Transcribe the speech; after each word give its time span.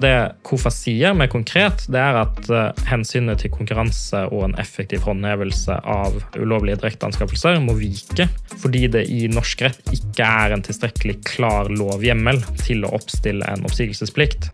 Det 0.00 0.32
KOFA 0.48 0.70
sier 0.72 1.12
mer 1.12 1.28
konkret, 1.28 1.82
det 1.92 2.00
er 2.00 2.16
at 2.22 2.46
uh, 2.48 2.70
hensynet 2.88 3.42
til 3.42 3.52
konkurranse 3.52 4.22
og 4.32 4.46
en 4.46 4.54
effektiv 4.60 5.04
håndhevelse 5.04 5.76
av 5.76 6.16
ulovlige 6.38 6.78
direkteanskaffelser 6.80 7.60
må 7.60 7.74
vike, 7.76 8.30
fordi 8.62 8.86
det 8.94 9.04
i 9.12 9.26
norsk 9.28 9.66
rett 9.66 9.92
ikke 9.92 10.24
er 10.24 10.56
en 10.56 10.64
tilstrekkelig 10.64 11.18
klar 11.28 11.68
lovhjemmel 11.68 12.40
til 12.62 12.86
å 12.88 12.94
oppstille 12.96 13.44
en 13.52 13.68
oppsigelsesplikt. 13.68 14.48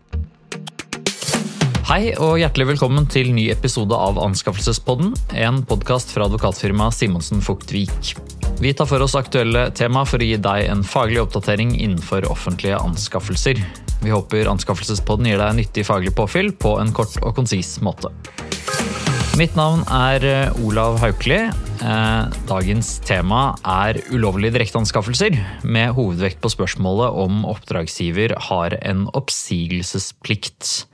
Hei 1.87 2.11
og 2.19 2.35
hjertelig 2.41 2.73
velkommen 2.73 3.07
til 3.07 3.31
ny 3.31 3.45
episode 3.53 3.95
av 3.95 4.19
Anskaffelsespodden, 4.19 5.13
en 5.39 5.63
podkast 5.69 6.11
fra 6.11 6.27
advokatfirmaet 6.27 6.99
Simonsen 6.99 7.39
Fugtvik. 7.39 8.17
Vi 8.57 8.73
tar 8.73 8.87
for 8.89 9.03
oss 9.05 9.13
aktuelle 9.13 9.67
tema 9.77 10.01
for 10.09 10.17
å 10.17 10.25
gi 10.25 10.37
deg 10.41 10.63
en 10.65 10.79
faglig 10.81 11.19
oppdatering 11.21 11.75
innenfor 11.77 12.25
offentlige 12.25 12.79
anskaffelser. 12.81 13.59
Vi 14.01 14.09
håper 14.09 14.49
Anskaffelsespodden 14.49 15.27
gir 15.29 15.37
deg 15.37 15.59
nyttig 15.59 15.83
faglig 15.85 16.15
påfyll 16.17 16.49
på 16.57 16.71
en 16.81 16.89
kort 16.95 17.19
og 17.21 17.35
konsis 17.37 17.75
måte. 17.85 18.09
Mitt 19.37 19.53
navn 19.53 19.83
er 19.93 20.25
eh, 20.25 20.57
Olav 20.65 20.97
Haukeli. 21.03 21.37
Eh, 21.45 22.37
dagens 22.49 22.95
tema 23.05 23.51
er 23.61 23.99
ulovlige 24.09 24.55
direkteanskaffelser, 24.55 25.37
med 25.61 25.93
hovedvekt 25.93 26.41
på 26.41 26.49
spørsmålet 26.49 27.13
om 27.13 27.43
oppdragsgiver 27.45 28.33
har 28.47 28.73
en 28.81 29.05
oppsigelsesplikt. 29.13 30.87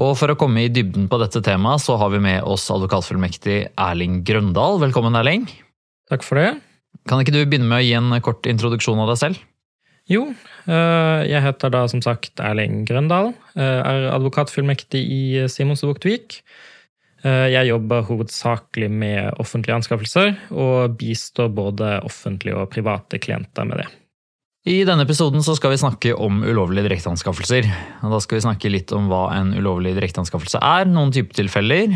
Og 0.00 0.14
For 0.16 0.32
å 0.32 0.38
komme 0.40 0.64
i 0.64 0.72
dybden 0.72 1.10
på 1.12 1.20
dette 1.20 1.44
temaet, 1.44 1.84
så 1.84 1.98
har 2.00 2.14
vi 2.16 2.22
med 2.24 2.48
oss 2.48 2.64
advokatfullmektig 2.72 3.58
Erling 3.76 4.22
Grøndal. 4.24 4.80
Velkommen, 4.86 5.20
Erling. 5.20 5.44
Takk 6.08 6.24
for 6.24 6.40
det. 6.40 6.54
Kan 7.08 7.22
ikke 7.22 7.34
du 7.34 7.42
begynne 7.44 7.68
med 7.68 7.80
å 7.80 7.86
gi 7.86 7.94
en 7.96 8.12
kort 8.24 8.48
introduksjon 8.48 9.00
av 9.00 9.12
deg 9.12 9.20
selv? 9.20 9.44
Jo, 10.08 10.22
eh, 10.64 11.20
jeg 11.28 11.44
heter 11.44 11.72
da 11.72 11.82
som 11.90 12.00
sagt 12.04 12.40
Erling 12.40 12.86
Grøndal. 12.88 13.34
Eh, 13.56 13.80
er 13.80 14.08
advokatfullmektig 14.14 15.02
i 15.04 15.22
Simons 15.52 15.84
og 15.84 15.98
Eh, 17.26 17.48
jeg 17.52 17.68
jobber 17.68 18.06
hovedsakelig 18.06 18.88
med 18.92 19.40
offentlige 19.42 19.76
anskaffelser, 19.76 20.36
og 20.54 20.96
bistår 21.00 21.50
både 21.52 21.98
offentlige 22.06 22.56
og 22.56 22.70
private 22.72 23.18
klienter 23.20 23.66
med 23.68 23.82
det. 23.82 23.88
I 24.66 24.82
denne 24.84 25.04
episoden 25.06 25.40
skal 25.44 25.70
vi 25.70 25.78
snakke 25.80 26.12
om 26.18 26.42
ulovlige 26.42 26.88
direkteanskaffelser. 26.88 27.68
Da 28.02 28.18
skal 28.20 28.36
vi 28.36 28.44
snakke 28.44 28.72
litt 28.72 28.90
om 28.92 29.06
hva 29.08 29.28
en 29.36 29.52
ulovlig 29.54 29.94
direkteanskaffelse 29.96 30.60
er, 30.60 30.90
noen 30.90 31.14
typetilfeller, 31.14 31.94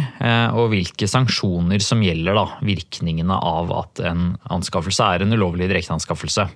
og 0.54 0.70
hvilke 0.72 1.08
sanksjoner 1.10 1.82
som 1.84 2.00
gjelder 2.06 2.38
da, 2.38 2.46
virkningene 2.64 3.36
av 3.36 3.74
at 3.76 4.04
en 4.06 4.30
anskaffelse 4.54 5.04
er 5.04 5.26
en 5.26 5.36
ulovlig 5.36 5.68
direkteanskaffelse. 5.68 6.46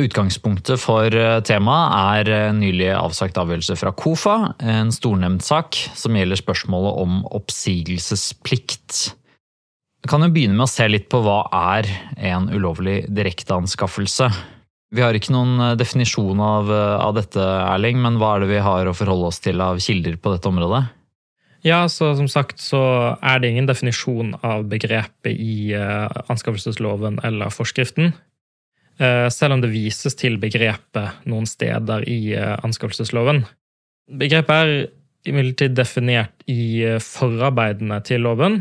Utgangspunktet 0.00 0.80
for 0.80 1.12
eh, 1.12 1.40
temaet 1.44 2.22
er 2.24 2.30
eh, 2.32 2.54
nylig 2.56 2.86
avsagt 2.96 3.36
avgjørelse 3.36 3.74
fra 3.76 3.90
KOFA, 3.92 4.36
en 4.64 4.88
stornemndsak 4.94 5.76
som 5.98 6.16
gjelder 6.16 6.40
spørsmålet 6.40 7.02
om 7.02 7.18
oppsigelsesplikt. 7.36 9.02
Vi 10.00 10.08
kan 10.08 10.24
jo 10.24 10.30
begynne 10.32 10.56
med 10.56 10.64
å 10.64 10.72
se 10.72 10.88
litt 10.88 11.10
på 11.12 11.20
hva 11.20 11.42
er 11.76 11.90
en 12.16 12.48
ulovlig 12.54 13.02
direkteanskaffelse. 13.12 14.30
Vi 14.92 15.04
har 15.04 15.16
ikke 15.16 15.34
noen 15.34 15.60
eh, 15.60 15.76
definisjon 15.80 16.40
av, 16.42 16.72
av, 16.72 17.14
dette, 17.16 17.40
Erling, 17.42 18.02
men 18.04 18.18
hva 18.20 18.36
er 18.36 18.44
det 18.44 18.52
vi 18.54 18.64
har 18.64 18.88
å 18.88 18.96
forholde 18.96 19.30
oss 19.32 19.40
til 19.44 19.62
av 19.64 19.80
kilder 19.82 20.18
på 20.20 20.34
dette 20.34 20.50
området? 20.50 20.84
Ja, 21.62 21.84
så 21.86 22.10
som 22.18 22.26
sagt 22.26 22.58
så 22.58 22.82
er 23.22 23.38
det 23.38 23.52
ingen 23.52 23.68
definisjon 23.70 24.34
av 24.42 24.64
begrepet 24.66 25.30
i 25.30 25.70
anskaffelsesloven 25.78 27.20
eller 27.22 27.54
forskriften. 27.54 28.10
Eh, 29.00 29.28
selv 29.32 29.56
om 29.56 29.62
det 29.62 29.72
vises 29.72 30.14
til 30.18 30.36
begrepet 30.40 31.24
noen 31.28 31.46
steder 31.48 32.04
i 32.08 32.34
eh, 32.36 32.56
anskaffelsesloven. 32.62 33.42
Begrepet 34.20 34.52
er 34.52 34.72
imidlertid 35.28 35.76
definert 35.78 36.44
i 36.50 36.82
eh, 36.86 36.98
forarbeidene 37.02 38.00
til 38.06 38.24
loven 38.26 38.60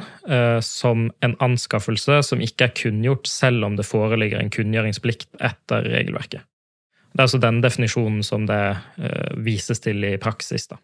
som 0.66 1.08
en 1.26 1.34
anskaffelse 1.44 2.22
som 2.24 2.44
ikke 2.44 2.68
er 2.68 2.76
kunngjort 2.78 3.28
selv 3.28 3.66
om 3.68 3.76
det 3.80 3.88
foreligger 3.88 4.40
en 4.40 4.52
kunngjøringsplikt 4.54 5.28
etter 5.42 5.90
regelverket. 5.90 6.46
Det 7.12 7.20
er 7.20 7.26
altså 7.26 7.42
den 7.44 7.60
definisjonen 7.64 8.22
som 8.24 8.46
det 8.48 8.62
vises 9.44 9.84
til 9.84 10.06
i 10.08 10.14
praksis. 10.22 10.70
da. 10.72 10.78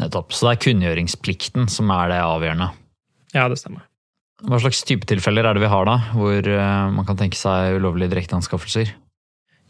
Nettopp. 0.00 0.32
Så 0.34 0.48
det 0.48 0.56
er 0.56 0.64
kunngjøringsplikten 0.64 1.68
som 1.70 1.92
er 1.94 2.10
det 2.10 2.18
avgjørende? 2.24 2.70
Ja, 3.36 3.46
det 3.52 3.60
stemmer. 3.60 3.86
Hva 4.40 4.60
slags 4.62 4.80
type 4.88 5.04
tilfeller 5.08 5.44
er 5.44 5.56
det 5.56 5.64
vi 5.64 5.70
har 5.70 5.86
da, 5.88 5.98
hvor 6.16 6.46
eh, 6.48 6.90
man 6.94 7.06
kan 7.08 7.18
tenke 7.20 7.36
seg 7.36 7.76
ulovlige 7.76 8.14
direkteanskaffelser? 8.14 8.94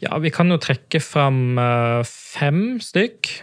Ja, 0.01 0.15
vi 0.23 0.31
kan 0.33 0.49
jo 0.49 0.59
trekke 0.61 1.01
fram 1.03 1.59
eh, 1.59 2.01
fem 2.07 2.79
stykk. 2.83 3.33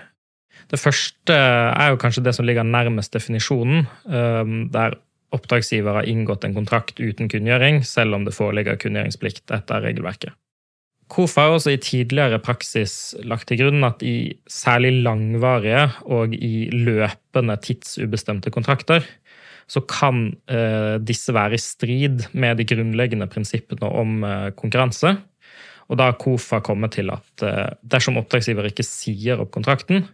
Det 0.69 0.81
første 0.81 1.35
er 1.35 1.93
jo 1.93 2.01
kanskje 2.01 2.25
det 2.27 2.35
som 2.37 2.47
ligger 2.49 2.67
nærmest 2.67 3.15
definisjonen, 3.17 3.87
eh, 4.09 4.57
der 4.73 4.99
oppdragsgiver 5.35 6.01
har 6.01 6.09
inngått 6.09 6.45
en 6.45 6.57
kontrakt 6.57 7.01
uten 7.01 7.29
kunngjøring, 7.29 7.83
selv 7.85 8.17
om 8.17 8.25
det 8.25 8.37
foreligger 8.37 8.79
kunngjøringsplikt 8.81 9.53
etter 9.53 9.85
regelverket. 9.85 10.37
KOFA 11.09 11.47
har 11.47 11.55
også 11.57 11.73
i 11.73 11.81
tidligere 11.81 12.41
praksis 12.45 13.15
lagt 13.25 13.49
til 13.49 13.63
grunn 13.63 13.85
at 13.87 14.03
i 14.05 14.37
særlig 14.51 14.93
langvarige 15.07 15.87
og 16.05 16.35
i 16.37 16.69
løpende 16.73 17.57
tidsubestemte 17.65 18.53
kontrakter 18.53 19.07
så 19.69 19.83
kan 19.85 20.31
eh, 20.49 20.97
disse 21.05 21.33
være 21.37 21.57
i 21.57 21.61
strid 21.61 22.29
med 22.33 22.61
de 22.61 22.67
grunnleggende 22.69 23.29
prinsippene 23.29 23.89
om 23.89 24.23
eh, 24.25 24.51
konkurranse. 24.57 25.15
Og 25.89 26.01
da 26.01 26.11
har 26.11 26.21
KOFA 26.21 26.61
kommet 26.65 26.97
til 26.97 27.13
at 27.13 27.45
eh, 27.45 27.75
dersom 27.85 28.21
oppdragsgiver 28.21 28.71
ikke 28.71 28.87
sier 28.87 29.41
opp 29.41 29.53
kontrakten, 29.57 30.07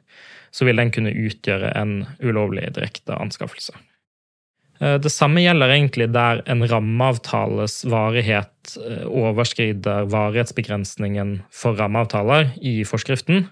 så 0.55 0.69
vil 0.69 0.79
den 0.79 0.93
kunne 0.95 1.11
utgjøre 1.11 1.73
en 1.75 2.05
ulovlig 2.23 2.69
direkte 2.77 3.17
anskaffelse. 3.19 3.75
Eh, 4.81 4.97
det 4.99 5.13
samme 5.13 5.43
gjelder 5.45 5.75
egentlig 5.75 6.09
der 6.15 6.43
en 6.51 6.65
rammeavtales 6.69 7.83
varighet 7.91 8.77
eh, 8.81 9.05
overskrider 9.07 10.09
varighetsbegrensningen 10.13 11.37
for 11.55 11.79
rammeavtaler 11.79 12.53
i 12.63 12.81
forskriften. 12.89 13.47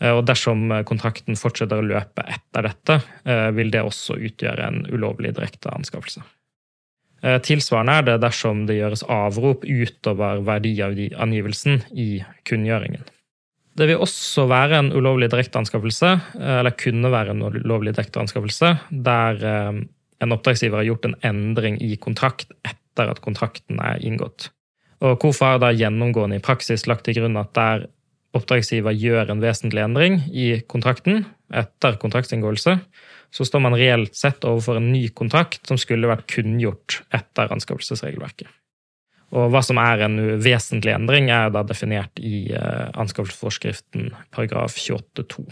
Eh, 0.00 0.12
og 0.14 0.24
dersom 0.30 0.68
kontrakten 0.88 1.38
fortsetter 1.38 1.80
å 1.80 1.86
løpe 1.86 2.26
etter 2.26 2.66
dette, 2.70 3.00
vil 3.54 3.70
det 3.70 3.82
også 3.84 4.16
utgjøre 4.18 4.66
en 4.66 4.84
ulovlig 4.90 5.34
direkte 5.36 5.70
anskaffelse. 5.70 6.22
Tilsvarende 7.44 7.94
er 7.98 8.04
det 8.06 8.14
dersom 8.22 8.62
det 8.64 8.78
gjøres 8.78 9.02
avrop 9.12 9.66
utover 9.68 10.40
verdiangivelsen 10.46 11.82
i 11.92 12.22
kunngjøringen. 12.48 13.04
Det 13.80 13.86
vil 13.88 14.02
også 14.02 14.44
være 14.50 14.76
en 14.76 14.90
ulovlig 14.92 15.30
direkteanskaffelse, 15.32 16.10
eller 16.36 16.74
kunne 16.76 17.08
være 17.12 17.32
en 17.32 17.46
ulovlig 17.48 17.94
direkteanskaffelse, 17.96 18.74
der 18.92 19.44
en 20.20 20.34
oppdragsgiver 20.36 20.82
har 20.82 20.88
gjort 20.90 21.06
en 21.08 21.16
endring 21.24 21.78
i 21.80 21.94
kontrakt 21.96 22.50
etter 22.60 23.08
at 23.08 23.22
kontrakten 23.24 23.80
er 23.80 24.02
inngått. 24.04 24.50
Og 25.00 25.16
KOFA 25.22 25.54
har 25.54 25.62
da 25.62 25.72
gjennomgående 25.72 26.36
i 26.36 26.44
praksis 26.44 26.84
lagt 26.90 27.06
til 27.08 27.16
grunn 27.22 27.40
at 27.40 27.54
der 27.56 27.86
oppdragsgiver 28.36 28.94
gjør 28.94 29.32
en 29.32 29.40
vesentlig 29.42 29.82
endring 29.82 30.20
i 30.28 30.52
kontrakten 30.68 31.24
etter 31.56 31.96
kontraktsinngåelse, 32.02 32.76
så 33.30 33.46
står 33.46 33.62
man 33.64 33.78
reelt 33.78 34.14
sett 34.18 34.44
overfor 34.46 34.78
en 34.78 34.90
ny 34.92 35.06
kontrakt 35.16 35.64
som 35.66 35.78
skulle 35.80 36.10
vært 36.10 36.28
kunngjort 36.30 37.00
etter 37.16 37.50
anskaffelsesregelverket. 37.54 38.50
Og 39.30 39.50
hva 39.52 39.62
som 39.62 39.78
er 39.78 40.02
en 40.06 40.18
vesentlig 40.42 40.92
endring, 40.94 41.30
er 41.30 41.52
da 41.54 41.62
definert 41.66 42.18
i 42.18 42.50
eh, 42.50 42.86
anskaffelsesforskriften 42.98 44.10
paragraf 44.34 44.74
28-2. 44.74 45.44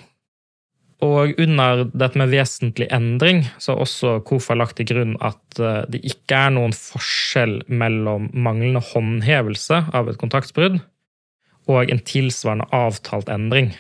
Og 1.06 1.39
under 1.39 1.84
dette 1.94 2.19
med 2.19 2.33
vesentlig 2.33 2.88
endring 2.91 3.44
så 3.62 3.77
har 3.77 3.84
også 3.84 4.17
KOFA 4.27 4.56
lagt 4.59 4.81
til 4.81 4.88
grunn 4.91 5.15
at 5.22 5.61
eh, 5.62 5.84
det 5.94 6.03
ikke 6.11 6.41
er 6.49 6.56
noen 6.56 6.75
forskjell 6.75 7.61
mellom 7.71 8.33
manglende 8.34 8.83
håndhevelse 8.83 9.84
av 9.94 10.11
et 10.11 10.19
kontraktsbrudd 10.19 10.81
og 11.71 11.93
en 11.93 12.03
tilsvarende 12.03 12.67
avtalt 12.75 13.31
endring. 13.31 13.70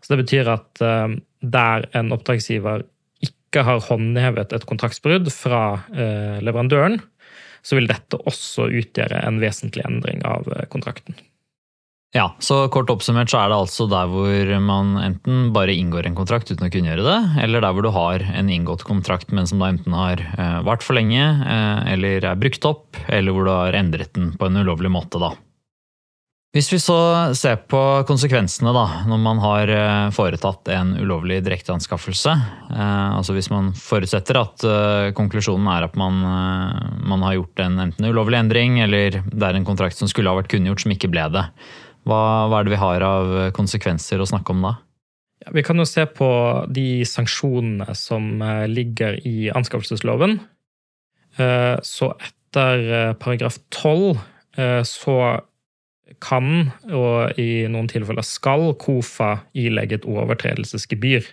Så 0.00 0.14
Det 0.14 0.22
betyr 0.22 0.48
at 0.52 0.82
uh, 0.84 1.10
der 1.40 1.86
en 1.98 2.12
oppdragsgiver 2.14 2.84
ikke 3.24 3.64
har 3.66 3.80
håndhevet 3.88 4.52
et 4.54 4.66
kontraktsbrudd 4.68 5.30
fra 5.32 5.80
leverandøren, 6.44 7.00
så 7.64 7.78
vil 7.78 7.88
dette 7.90 8.20
også 8.28 8.68
utgjøre 8.68 9.22
en 9.24 9.40
vesentlig 9.42 9.84
endring 9.86 10.24
av 10.28 10.48
uh, 10.50 10.64
kontrakten. 10.72 11.16
Ja, 12.14 12.28
så 12.38 12.68
Kort 12.70 12.92
oppsummert 12.92 13.32
så 13.32 13.40
er 13.40 13.48
det 13.50 13.56
altså 13.58 13.88
der 13.90 14.06
hvor 14.06 14.50
man 14.62 14.92
enten 15.02 15.48
bare 15.56 15.74
inngår 15.74 16.06
en 16.06 16.14
kontrakt 16.14 16.52
uten 16.52 16.68
å 16.68 16.70
kunngjøre 16.70 17.02
det, 17.02 17.16
eller 17.42 17.64
der 17.64 17.74
hvor 17.74 17.82
du 17.82 17.90
har 17.96 18.22
en 18.22 18.52
inngått 18.54 18.84
kontrakt, 18.86 19.34
men 19.34 19.50
som 19.50 19.58
da 19.58 19.72
enten 19.72 19.96
har 19.98 20.22
vart 20.62 20.86
for 20.86 20.94
lenge, 20.94 21.24
eller 21.90 22.22
er 22.22 22.38
brukt 22.38 22.70
opp, 22.70 23.00
eller 23.10 23.34
hvor 23.34 23.48
du 23.48 23.50
har 23.50 23.74
endret 23.80 24.14
den 24.14 24.30
på 24.38 24.46
en 24.46 24.62
ulovlig 24.62 24.94
måte. 24.94 25.18
da. 25.18 25.32
Hvis 26.54 26.68
vi 26.70 26.78
så 26.78 26.96
ser 27.34 27.56
på 27.66 27.80
konsekvensene 28.06 28.70
da, 28.76 28.84
når 29.10 29.18
man 29.18 29.40
har 29.42 29.70
eh, 29.74 30.10
foretatt 30.14 30.70
en 30.70 30.92
ulovlig 31.00 31.40
direkteanskaffelse, 31.42 32.34
eh, 32.70 33.08
altså 33.18 33.34
hvis 33.34 33.50
man 33.50 33.72
forutsetter 33.74 34.38
at 34.38 34.62
eh, 34.62 35.08
konklusjonen 35.18 35.66
er 35.72 35.88
at 35.88 35.98
man, 35.98 36.20
man, 37.02 37.26
har 37.26 37.40
gjort 37.40 37.64
en 37.64 37.82
enten 37.88 38.06
ulovlig 38.06 38.38
endring, 38.38 38.78
eller 38.86 39.18
det 39.24 39.48
er 39.48 39.58
en 39.58 39.66
kontrakt 39.66 39.98
som 39.98 40.10
skulle 40.10 40.30
ha 40.30 40.38
vært 40.38 40.52
kunngjort 40.54 40.84
som 40.84 40.94
ikke 40.94 41.10
ble 41.10 41.26
det, 41.34 41.42
hva, 42.06 42.22
hva 42.46 42.60
er 42.60 42.68
det 42.68 42.76
vi 42.76 42.82
har 42.84 43.02
av 43.02 43.34
konsekvenser 43.56 44.22
å 44.22 44.28
snakke 44.30 44.54
om 44.54 44.62
da? 44.68 44.76
Ja, 45.44 45.52
vi 45.52 45.64
kan 45.66 45.80
jo 45.80 45.86
se 45.88 46.06
på 46.08 46.28
de 46.72 47.04
sanksjonene 47.08 47.96
som 47.98 48.42
eh, 48.42 48.66
ligger 48.70 49.18
i 49.28 49.50
anskaffelsesloven. 49.52 50.38
Eh, 51.36 51.74
så 51.84 52.12
etter 52.14 52.86
eh, 52.86 53.16
paragraf 53.20 53.58
12 53.74 54.30
så 54.86 55.14
kan, 56.22 56.70
og 56.92 57.38
i 57.40 57.64
noen 57.70 57.88
tilfeller 57.90 58.26
skal, 58.26 58.72
KOFA 58.80 59.30
ilegge 59.56 60.00
et 60.00 60.08
overtredelsesgebyr. 60.08 61.26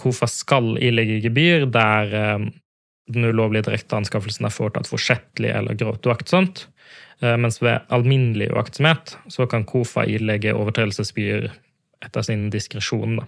KOFA 0.00 0.28
skal 0.30 0.76
ilegge 0.80 1.20
gebyr 1.24 1.66
der 1.72 2.12
den 3.12 3.26
ulovlige 3.26 3.66
direkteanskaffelsen 3.66 4.46
er 4.46 4.54
foretatt 4.54 4.88
forsettlig 4.88 5.50
eller 5.52 5.76
grovt 5.76 6.06
uaktsomt. 6.08 6.66
Mens 7.20 7.60
ved 7.62 7.84
alminnelig 7.92 8.50
uaktsomhet 8.54 9.16
så 9.30 9.46
kan 9.50 9.66
KOFA 9.68 10.06
ilegge 10.10 10.54
overtredelsesgebyr 10.56 11.50
etter 12.02 12.26
sin 12.26 12.48
diskresjon. 12.50 13.20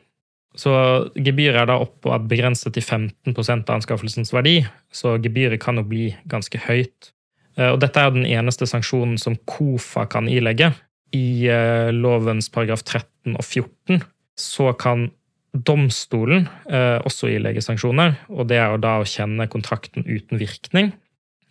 Så 0.58 0.72
gebyret 1.18 1.64
er 1.64 1.68
da 1.70 1.80
oppe 1.82 2.12
og 2.14 2.28
begrenset 2.30 2.76
til 2.76 2.84
15% 2.84 3.66
av 3.66 3.76
anskaffelsens 3.76 4.30
verdi, 4.34 4.60
så 4.94 5.16
gebyret 5.22 5.62
kan 5.62 5.78
jo 5.80 5.86
bli 5.86 6.12
ganske 6.30 6.60
høyt. 6.68 7.10
Eh, 7.58 7.70
og 7.70 7.80
dette 7.82 8.00
er 8.00 8.14
den 8.14 8.26
eneste 8.26 8.66
sanksjonen 8.68 9.18
som 9.20 9.36
KOFA 9.48 10.06
kan 10.10 10.28
ilegge. 10.30 10.72
I 11.14 11.46
eh, 11.50 11.90
lovens 11.94 12.50
paragraf 12.52 12.82
13 12.82 13.36
og 13.36 13.44
14 13.44 14.02
så 14.38 14.72
kan 14.78 15.08
domstolen 15.54 16.48
eh, 16.66 16.98
også 17.06 17.28
ilegge 17.30 17.62
sanksjoner, 17.62 18.16
og 18.34 18.48
det 18.50 18.58
er 18.58 18.74
da 18.82 18.96
å 18.98 19.06
kjenne 19.06 19.46
kontrakten 19.50 20.02
uten 20.02 20.40
virkning, 20.40 20.90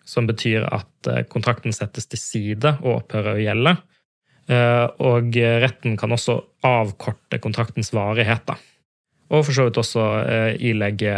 som 0.04 0.28
betyr 0.28 0.66
at 0.68 1.08
kontrakten 1.32 1.72
settes 1.72 2.10
til 2.12 2.20
side 2.20 2.74
og 2.82 2.98
opphører 2.98 3.38
å 3.38 3.40
gjelde. 3.40 3.72
Og 5.08 5.38
retten 5.64 5.96
kan 5.96 6.12
også 6.12 6.36
avkorte 6.68 7.40
kontraktens 7.40 7.94
varighet. 7.96 8.44
Da. 8.44 8.58
Og 9.32 9.46
for 9.48 9.56
så 9.56 9.64
vidt 9.70 9.80
også 9.80 10.04
ilegge 10.60 11.16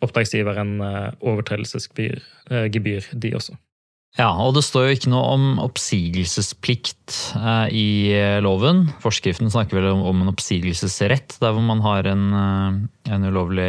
oppdragsgiveren 0.00 0.80
overtredelsesgebyr, 1.20 3.12
de 3.12 3.34
også. 3.36 3.60
Ja, 4.16 4.30
og 4.40 4.54
det 4.56 4.62
står 4.64 4.86
jo 4.86 4.94
ikke 4.96 5.10
noe 5.12 5.24
om 5.34 5.42
oppsigelsesplikt 5.60 7.12
eh, 7.36 7.66
i 7.68 8.16
eh, 8.16 8.40
loven. 8.44 8.88
Forskriften 9.02 9.50
snakker 9.52 9.76
vel 9.76 9.90
om, 9.92 10.22
en 10.22 10.30
oppsigelsesrett 10.32 11.36
der 11.42 11.52
hvor 11.52 11.60
man 11.64 11.80
har 11.84 12.08
en, 12.08 12.32
eh, 12.32 13.12
en 13.12 13.26
ulovlig 13.28 13.68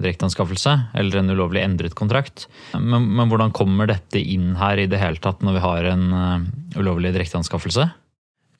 direkteanskaffelse 0.00 0.72
eller 0.96 1.18
en 1.20 1.32
ulovlig 1.36 1.60
endret 1.60 1.94
kontrakt. 1.98 2.48
Men, 2.72 3.12
men, 3.12 3.28
hvordan 3.28 3.52
kommer 3.56 3.86
dette 3.90 4.18
inn 4.20 4.54
her 4.56 4.78
i 4.80 4.88
det 4.88 5.00
hele 5.02 5.20
tatt 5.20 5.42
når 5.44 5.52
vi 5.58 5.66
har 5.66 5.84
en 5.92 6.04
ulovlig 6.78 7.12
direkteanskaffelse? 7.12 7.84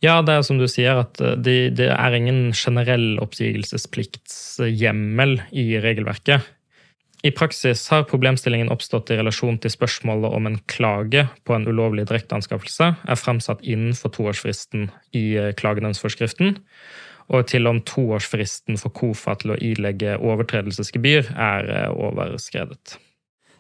Ja, 0.05 0.21
det 0.21 0.33
er 0.37 0.43
som 0.45 0.59
du 0.61 0.69
sier, 0.69 1.01
at 1.01 1.17
det, 1.17 1.73
det 1.79 1.89
er 1.95 2.13
ingen 2.13 2.53
generell 2.53 3.17
oppsigelsespliktshjemmel 3.25 5.41
i 5.57 5.81
regelverket. 5.81 6.45
I 7.25 7.31
praksis 7.32 7.87
har 7.88 8.03
problemstillingen 8.05 8.69
oppstått 8.69 9.09
i 9.09 9.17
relasjon 9.17 9.56
til 9.62 9.73
spørsmålet 9.73 10.35
om 10.37 10.44
en 10.49 10.59
klage 10.69 11.23
på 11.49 11.55
en 11.56 11.65
ulovlig 11.65 12.05
direkteanskaffelse 12.11 12.91
er 13.00 13.17
fremsatt 13.17 13.65
innenfor 13.65 14.12
toårsfristen 14.12 14.91
i 15.17 15.23
eh, 15.41 15.55
klagenemndsforskriften, 15.56 16.59
og 17.32 17.49
til 17.49 17.71
om 17.71 17.81
toårsfristen 17.88 18.76
for 18.76 18.93
KOFA 18.93 19.38
til 19.41 19.55
å 19.55 19.59
ilegge 19.71 20.19
overtredelsesgebyr 20.21 21.32
er 21.32 21.73
eh, 21.73 21.88
overskredet. 21.97 22.99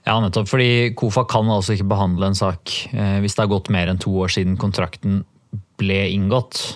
Ja, 0.04 0.18
nettopp. 0.20 0.50
Fordi 0.52 0.92
KOFA 1.00 1.24
kan 1.32 1.48
altså 1.48 1.78
ikke 1.78 1.88
behandle 1.94 2.28
en 2.28 2.36
sak 2.36 2.68
eh, 2.92 3.18
hvis 3.24 3.32
det 3.32 3.46
har 3.46 3.54
gått 3.54 3.72
mer 3.72 3.88
enn 3.88 4.02
to 4.02 4.12
år 4.20 4.36
siden 4.36 4.60
kontrakten 4.60 5.22
ble 5.80 6.02
inngått. 6.12 6.66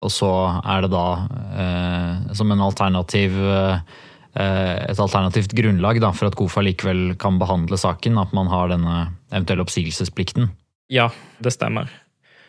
Og 0.00 0.08
så 0.08 0.32
er 0.64 0.86
det 0.86 0.94
da 0.94 2.32
som 2.32 2.48
en 2.54 2.62
alternativ 2.64 3.34
Eh, 3.36 3.98
et 4.38 5.00
alternativt 5.02 5.54
grunnlag 5.58 5.98
da, 6.02 6.12
for 6.14 6.30
at 6.30 6.36
KOFA 6.38 6.62
likevel 6.62 7.16
kan 7.18 7.40
behandle 7.40 7.78
saken, 7.80 8.18
at 8.20 8.34
man 8.36 8.50
har 8.52 8.70
denne 8.70 8.96
eventuelle 9.32 9.64
oppsigelsesplikten? 9.66 10.50
Ja, 10.90 11.08
det 11.42 11.54
stemmer. 11.54 11.90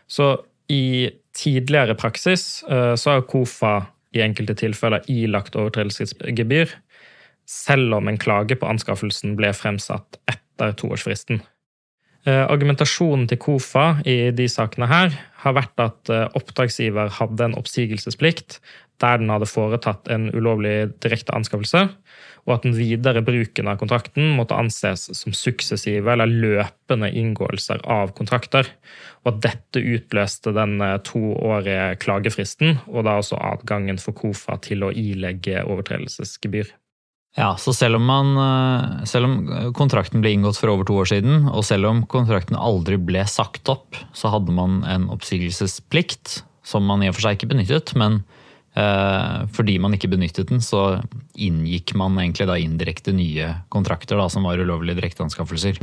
Så 0.06 0.36
i 0.70 1.10
tidligere 1.38 1.96
praksis 1.96 2.64
eh, 2.70 2.96
så 2.96 3.16
har 3.16 3.28
KOFA 3.30 3.74
i 4.16 4.22
enkelte 4.24 4.56
tilfeller 4.60 5.06
ilagt 5.12 5.56
overtredelsesgebyr, 5.56 6.74
selv 7.48 7.96
om 7.98 8.08
en 8.08 8.20
klage 8.20 8.58
på 8.60 8.68
anskaffelsen 8.68 9.38
ble 9.40 9.54
fremsatt 9.56 10.20
etter 10.32 10.76
toårsfristen. 10.80 11.42
Eh, 12.28 12.46
argumentasjonen 12.46 13.26
til 13.30 13.40
KOFA 13.42 13.86
i 14.06 14.30
de 14.36 14.46
sakene 14.52 14.90
her 14.92 15.16
har 15.42 15.58
vært 15.58 15.82
at 15.82 16.12
oppdragsgiver 16.38 17.10
hadde 17.18 17.48
en 17.48 17.58
oppsigelsesplikt 17.58 18.60
der 19.02 19.22
den 19.22 19.32
hadde 19.34 19.50
foretatt 19.50 20.10
en 20.14 20.30
ulovlig 20.36 20.92
direkte 21.02 21.34
anskaffelse, 21.36 21.88
og 22.46 22.54
at 22.56 22.66
den 22.66 22.76
videre 22.78 23.22
bruken 23.26 23.70
av 23.70 23.78
kontrakten 23.82 24.34
måtte 24.38 24.58
anses 24.58 25.08
som 25.18 25.36
suksessive 25.36 26.14
eller 26.14 26.30
løpende 26.30 27.12
inngåelser 27.22 27.84
av 27.86 28.14
kontrakter, 28.18 28.70
og 29.22 29.34
at 29.34 29.42
dette 29.46 29.84
utløste 29.96 30.54
den 30.58 30.80
eh, 30.86 30.98
toårige 31.06 31.96
klagefristen, 32.02 32.80
og 32.90 33.06
da 33.08 33.20
også 33.22 33.40
adgangen 33.54 34.02
for 34.02 34.18
KOFA 34.18 34.58
til 34.66 34.88
å 34.88 34.94
ilegge 34.94 35.66
overtredelsesgebyr. 35.66 36.74
Ja, 37.40 37.54
så 37.56 37.72
selv 37.74 37.96
om, 37.96 38.06
man, 38.10 38.34
eh, 38.36 39.06
selv 39.08 39.30
om 39.30 39.36
kontrakten 39.78 40.24
ble 40.24 40.34
inngått 40.36 40.60
for 40.60 40.74
over 40.74 40.88
to 40.88 40.98
år 41.00 41.08
siden, 41.14 41.48
og 41.48 41.64
selv 41.64 41.88
om 41.88 42.04
kontrakten 42.12 42.60
aldri 42.60 43.00
ble 43.00 43.24
sagt 43.30 43.72
opp, 43.72 43.96
så 44.12 44.34
hadde 44.34 44.52
man 44.56 44.82
en 44.84 45.08
oppsigelsesplikt, 45.14 46.42
som 46.68 46.86
man 46.86 47.02
i 47.04 47.10
og 47.10 47.16
for 47.16 47.26
seg 47.26 47.40
ikke 47.40 47.54
benyttet, 47.56 47.96
men 47.98 48.22
Eh, 48.72 49.40
fordi 49.52 49.76
man 49.84 49.96
ikke 49.98 50.10
benyttet 50.14 50.48
den, 50.52 50.62
så 50.64 51.02
inngikk 51.36 51.92
man 52.00 52.16
egentlig 52.22 52.48
da 52.48 52.56
indirekte 52.56 53.12
nye 53.16 53.50
kontrakter 53.74 54.20
da, 54.20 54.30
som 54.32 54.48
var 54.48 54.62
ulovlige 54.64 55.02
direkteanskaffelser. 55.02 55.82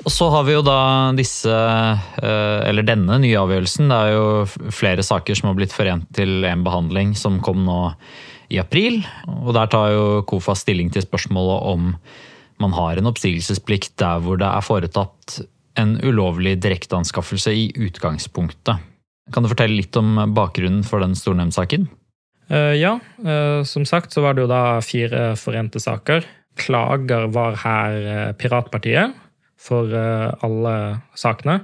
Og 0.00 0.12
så 0.12 0.30
har 0.32 0.46
vi 0.48 0.54
jo 0.54 0.62
da 0.64 1.12
disse, 1.16 1.52
eh, 1.52 2.60
eller 2.68 2.86
denne 2.86 3.18
nye 3.20 3.36
avgjørelsen. 3.36 3.90
Det 3.90 3.98
er 3.98 4.14
jo 4.14 4.70
flere 4.72 5.04
saker 5.04 5.36
som 5.36 5.50
har 5.50 5.58
blitt 5.58 5.76
forent 5.76 6.08
til 6.16 6.44
en 6.48 6.64
behandling 6.64 7.12
som 7.18 7.40
kom 7.44 7.66
nå 7.66 7.92
i 8.50 8.58
april. 8.62 9.02
Og 9.28 9.52
der 9.56 9.68
tar 9.70 9.92
jo 9.92 10.22
KOFA 10.28 10.56
stilling 10.56 10.90
til 10.92 11.04
spørsmålet 11.04 11.68
om 11.74 11.94
man 12.60 12.76
har 12.76 12.96
en 12.96 13.08
oppsigelsesplikt 13.12 13.96
der 14.00 14.24
hvor 14.24 14.40
det 14.40 14.48
er 14.48 14.64
foretatt 14.64 15.40
en 15.80 15.94
ulovlig 16.02 16.56
direkteanskaffelse 16.60 17.52
i 17.56 17.68
utgangspunktet. 17.76 18.80
Kan 19.30 19.44
du 19.44 19.52
fortelle 19.52 19.78
litt 19.78 19.96
om 19.96 20.18
bakgrunnen 20.34 20.82
for 20.84 21.04
den 21.04 21.14
stornemndsaken? 21.16 21.86
Uh, 22.50 22.74
ja, 22.74 22.96
uh, 23.22 23.62
som 23.68 23.84
sagt 23.86 24.12
så 24.12 24.24
var 24.24 24.34
det 24.34 24.42
jo 24.42 24.50
da 24.50 24.80
fire 24.82 25.36
forente 25.38 25.80
saker. 25.80 26.26
Klager 26.58 27.28
var 27.30 27.60
her 27.62 28.34
Piratpartiet 28.36 29.14
for 29.60 29.92
alle 29.92 30.74
sakene. 31.18 31.60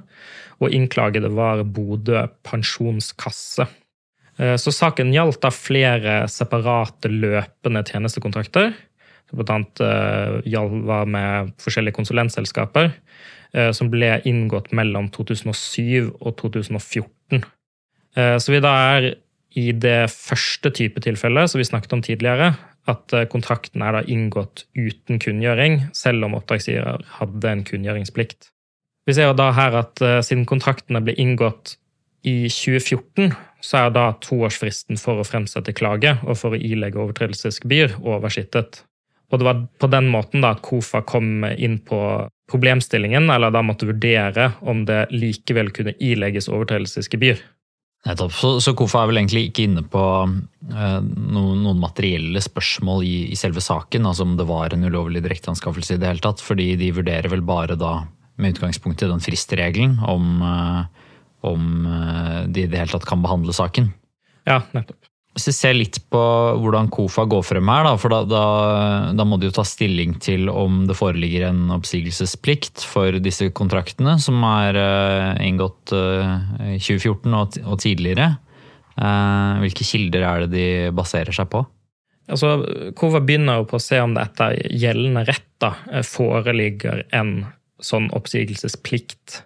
Og 0.60 0.72
innklagede 0.72 1.30
var 1.32 1.62
Bodø 1.64 2.26
pensjonskasse. 2.44 3.66
Så 4.36 4.72
saken 4.72 5.14
gjaldt 5.14 5.40
da 5.40 5.50
flere 5.52 6.16
separate 6.28 7.08
løpende 7.08 7.80
tjenestekontrakter 7.88 8.74
som 9.30 9.40
bl.a. 9.40 9.58
Uh, 10.44 10.84
var 10.86 11.08
med 11.10 11.52
forskjellige 11.62 11.96
konsulentselskaper, 11.96 12.92
som 13.72 13.88
ble 13.88 14.18
inngått 14.28 14.72
mellom 14.76 15.08
2007 15.14 16.12
og 16.20 16.34
2014. 16.40 17.44
Uh, 18.16 18.36
så 18.42 18.52
vi 18.52 18.62
da 18.64 18.72
er 18.96 19.10
i 19.56 19.70
det 19.72 20.10
første 20.12 20.72
type 20.76 21.00
tilfellet 21.04 21.48
som 21.48 21.60
vi 21.60 21.68
snakket 21.68 21.94
om 21.96 22.02
tidligere, 22.04 22.52
at 22.90 23.14
kontrakten 23.32 23.82
er 23.82 23.96
da 23.98 24.02
inngått 24.06 24.64
uten 24.78 25.20
kunngjøring, 25.22 25.80
selv 25.96 26.26
om 26.26 26.36
oppdragsgiver 26.38 27.02
hadde 27.18 27.50
en 27.50 27.64
kunngjøringsplikt. 27.66 28.50
Vi 29.06 29.14
ser 29.14 29.30
jo 29.30 29.38
da 29.38 29.52
her 29.54 29.74
at 29.78 30.02
siden 30.26 30.46
kontraktene 30.48 31.02
ble 31.04 31.14
inngått 31.22 31.76
i 32.26 32.48
2014, 32.50 33.30
så 33.62 33.86
er 33.86 33.94
da 33.94 34.06
toårsfristen 34.22 34.98
for 35.00 35.22
å 35.22 35.26
fremsette 35.26 35.74
klage 35.76 36.16
og 36.26 36.38
for 36.40 36.54
å 36.54 36.60
ilegge 36.60 37.00
overtredelsesgebyr 37.02 37.98
oversittet. 38.02 38.82
Og 39.30 39.40
det 39.40 39.46
var 39.46 39.62
på 39.82 39.90
den 39.90 40.10
måten 40.10 40.42
da 40.42 40.52
at 40.54 40.62
KOFA 40.66 41.02
kom 41.06 41.46
inn 41.54 41.78
på 41.86 41.98
problemstillingen, 42.50 43.30
eller 43.30 43.54
da 43.54 43.62
måtte 43.66 43.88
vurdere 43.88 44.52
om 44.62 44.84
det 44.86 45.08
likevel 45.14 45.72
kunne 45.74 45.96
ilegges 46.02 46.50
overtredelsesgebyr. 46.50 47.42
Nettopp. 48.06 48.34
Så, 48.38 48.50
så 48.62 48.74
KOFA 48.78 49.02
er 49.02 49.10
vel 49.10 49.18
egentlig 49.20 49.48
ikke 49.48 49.64
inne 49.66 49.82
på 49.90 50.02
eh, 50.22 50.98
noen, 51.02 51.62
noen, 51.64 51.80
materielle 51.82 52.42
spørsmål 52.44 53.02
i, 53.02 53.16
i, 53.32 53.38
selve 53.38 53.62
saken, 53.64 54.06
altså 54.06 54.26
om 54.26 54.36
det 54.38 54.46
var 54.46 54.74
en 54.74 54.86
ulovlig 54.86 55.24
direkteanskaffelse 55.24 55.96
i 55.96 56.02
det 56.02 56.12
hele 56.12 56.22
tatt, 56.22 56.42
fordi 56.44 56.68
de 56.78 56.92
vurderer 56.94 57.32
vel 57.32 57.42
bare 57.46 57.78
da 57.78 57.96
med 58.36 58.54
utgangspunkt 58.54 59.02
i 59.02 59.10
den 59.10 59.24
fristregelen 59.24 59.98
om, 60.06 60.28
eh, 60.46 61.10
om 61.50 61.66
eh, 61.90 62.40
de 62.46 62.66
i 62.66 62.70
det 62.70 62.78
hele 62.78 62.94
tatt 62.94 63.08
kan 63.08 63.24
behandle 63.26 63.56
saken. 63.56 63.90
Ja, 64.46 64.60
nettopp. 64.76 65.00
Hvis 65.36 65.50
vi 65.50 65.52
ser 65.52 65.74
litt 65.76 65.98
på 66.08 66.20
hvordan 66.62 66.86
KOFA 66.88 67.26
går 67.28 67.42
frem 67.44 67.68
her, 67.68 67.84
da, 67.84 67.90
for 68.00 68.08
da, 68.14 68.22
da, 68.24 68.44
da, 69.12 69.24
må 69.28 69.36
de 69.36 69.50
jo 69.50 69.56
ta 69.58 69.66
stilling 69.68 70.14
til 70.24 70.48
om 70.48 70.86
det 70.88 70.96
foreligger 70.96 71.50
en 71.50 71.74
oppsigelsesplikt 71.76 72.80
for 72.88 73.18
disse 73.20 73.50
kontraktene, 73.52 74.14
som 74.22 74.40
er 74.48 74.80
uh, 74.80 75.36
inngått 75.44 75.92
uh, 75.92 76.40
i 76.72 76.80
2014 76.80 77.36
og, 77.36 77.60
og 77.68 77.76
tidligere. 77.84 78.30
Uh, 78.96 79.60
hvilke 79.60 79.84
kilder 79.84 80.24
er 80.24 80.46
det 80.46 80.50
de 80.56 80.66
baserer 80.96 81.36
seg 81.36 81.52
på? 81.52 81.66
Altså, 82.32 82.56
KOFA 82.96 83.20
begynner 83.20 83.60
jo 83.60 83.68
på 83.68 83.76
å 83.76 83.86
se 83.90 84.00
om 84.00 84.16
det 84.16 84.24
etter 84.30 84.56
gjeldende 84.72 85.28
rett 85.28 85.52
da, 85.60 85.74
foreligger 86.00 87.04
en 87.14 87.42
sånn 87.76 88.08
oppsigelsesplikt. 88.16 89.42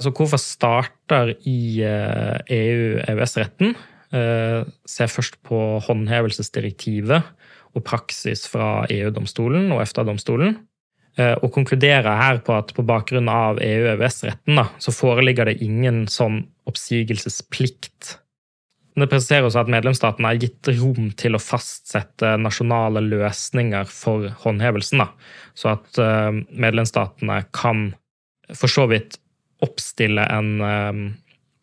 Altså, 0.00 0.16
KOFA 0.16 0.40
starter 0.40 1.36
i 1.44 1.84
EU-EØS-retten 1.84 3.76
Eh, 3.76 3.93
ser 4.12 5.08
først 5.10 5.40
på 5.42 5.58
håndhevelsesdirektivet 5.86 7.24
og 7.74 7.82
praksis 7.86 8.44
fra 8.50 8.84
EU-domstolen 8.92 9.72
og 9.74 9.82
EFTA-domstolen. 9.82 10.54
Eh, 11.14 11.36
og 11.46 11.52
konkluderer 11.54 12.18
her 12.18 12.40
på 12.42 12.56
at 12.56 12.72
på 12.74 12.82
bakgrunn 12.86 13.30
av 13.30 13.60
EU-EØS-retten 13.62 14.58
så 14.82 14.94
foreligger 14.94 15.46
det 15.50 15.60
ingen 15.62 16.04
sånn 16.10 16.40
oppsigelsesplikt. 16.66 18.16
Det 18.94 19.10
presiserer 19.10 19.46
også 19.46 19.62
at 19.62 19.70
medlemsstatene 19.74 20.30
er 20.30 20.40
gitt 20.42 20.70
rom 20.78 21.12
til 21.18 21.34
å 21.34 21.42
fastsette 21.42 22.34
nasjonale 22.38 23.02
løsninger 23.02 23.90
for 23.90 24.30
håndhevelsen. 24.42 25.02
Da. 25.02 25.08
Så 25.58 25.74
at 25.76 26.02
eh, 26.02 26.40
medlemsstatene 26.50 27.42
kan 27.54 27.92
for 28.54 28.70
så 28.70 28.88
vidt 28.90 29.18
oppstille 29.64 30.26
en 30.34 31.14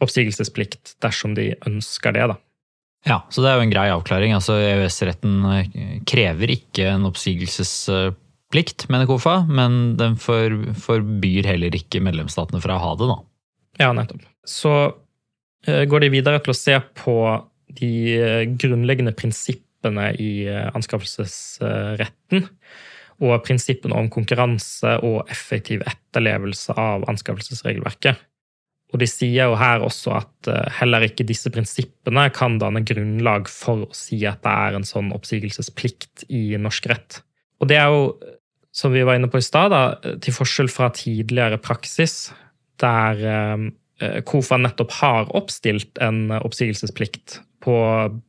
oppsigelsesplikt 0.02 0.96
dersom 1.04 1.36
de 1.38 1.52
ønsker 1.68 2.16
det. 2.16 2.28
da. 2.34 2.40
Ja, 3.08 3.24
så 3.34 3.42
det 3.42 3.50
er 3.50 3.58
jo 3.58 3.66
en 3.66 3.74
grei 3.74 3.88
avklaring. 3.90 4.36
Altså 4.38 4.60
EØS-retten 4.62 5.40
eh, 5.50 5.78
krever 6.10 6.54
ikke 6.54 6.86
en 6.92 7.08
oppsigelsesplikt, 7.10 8.86
mener 8.94 9.10
KOFA, 9.10 9.40
men 9.50 9.96
den 9.98 10.18
forbyr 10.22 11.50
heller 11.50 11.78
ikke 11.78 12.04
medlemsstatene 12.06 12.62
fra 12.62 12.78
å 12.78 12.84
ha 12.84 12.92
det, 13.00 13.10
da. 13.10 13.18
Ja, 13.82 13.90
nettopp. 13.98 14.28
Så 14.46 14.74
uh, 14.92 15.84
går 15.90 16.06
de 16.06 16.14
videre 16.14 16.42
til 16.44 16.54
å 16.54 16.58
se 16.58 16.78
på 17.02 17.18
de 17.80 17.92
uh, 18.22 18.44
grunnleggende 18.62 19.16
prinsippene 19.18 20.12
i 20.22 20.46
anskaffelsesretten. 20.52 22.44
Og 23.22 23.34
prinsippene 23.46 23.98
om 23.98 24.10
konkurranse 24.14 25.00
og 25.06 25.30
effektiv 25.34 25.82
etterlevelse 25.90 26.76
av 26.78 27.08
anskaffelsesregelverket. 27.10 28.20
Og 28.92 29.00
de 29.00 29.08
sier 29.08 29.48
jo 29.48 29.58
her 29.60 29.84
også 29.86 30.16
at 30.20 30.52
eh, 30.52 30.78
heller 30.82 31.06
ikke 31.08 31.26
disse 31.28 31.52
prinsippene 31.54 32.28
kan 32.36 32.58
danne 32.62 32.84
grunnlag 32.88 33.50
for 33.52 33.88
å 33.88 33.96
si 33.96 34.20
at 34.28 34.44
det 34.44 34.56
er 34.68 34.78
en 34.78 34.88
sånn 34.88 35.14
oppsigelsesplikt 35.16 36.26
i 36.30 36.58
norsk 36.60 36.90
rett. 36.92 37.22
Og 37.64 37.70
det 37.72 37.80
er 37.80 37.94
jo, 37.94 38.10
som 38.76 38.94
vi 38.94 39.06
var 39.08 39.20
inne 39.20 39.30
på 39.32 39.40
i 39.40 39.46
stad, 39.46 39.76
til 40.24 40.36
forskjell 40.36 40.72
fra 40.72 40.90
tidligere 40.96 41.62
praksis, 41.62 42.34
der 42.82 43.24
eh, 43.32 43.70
KOFA 44.28 44.58
nettopp 44.60 44.98
har 45.00 45.32
oppstilt 45.38 46.02
en 46.02 46.32
oppsigelsesplikt 46.42 47.40
på 47.62 47.76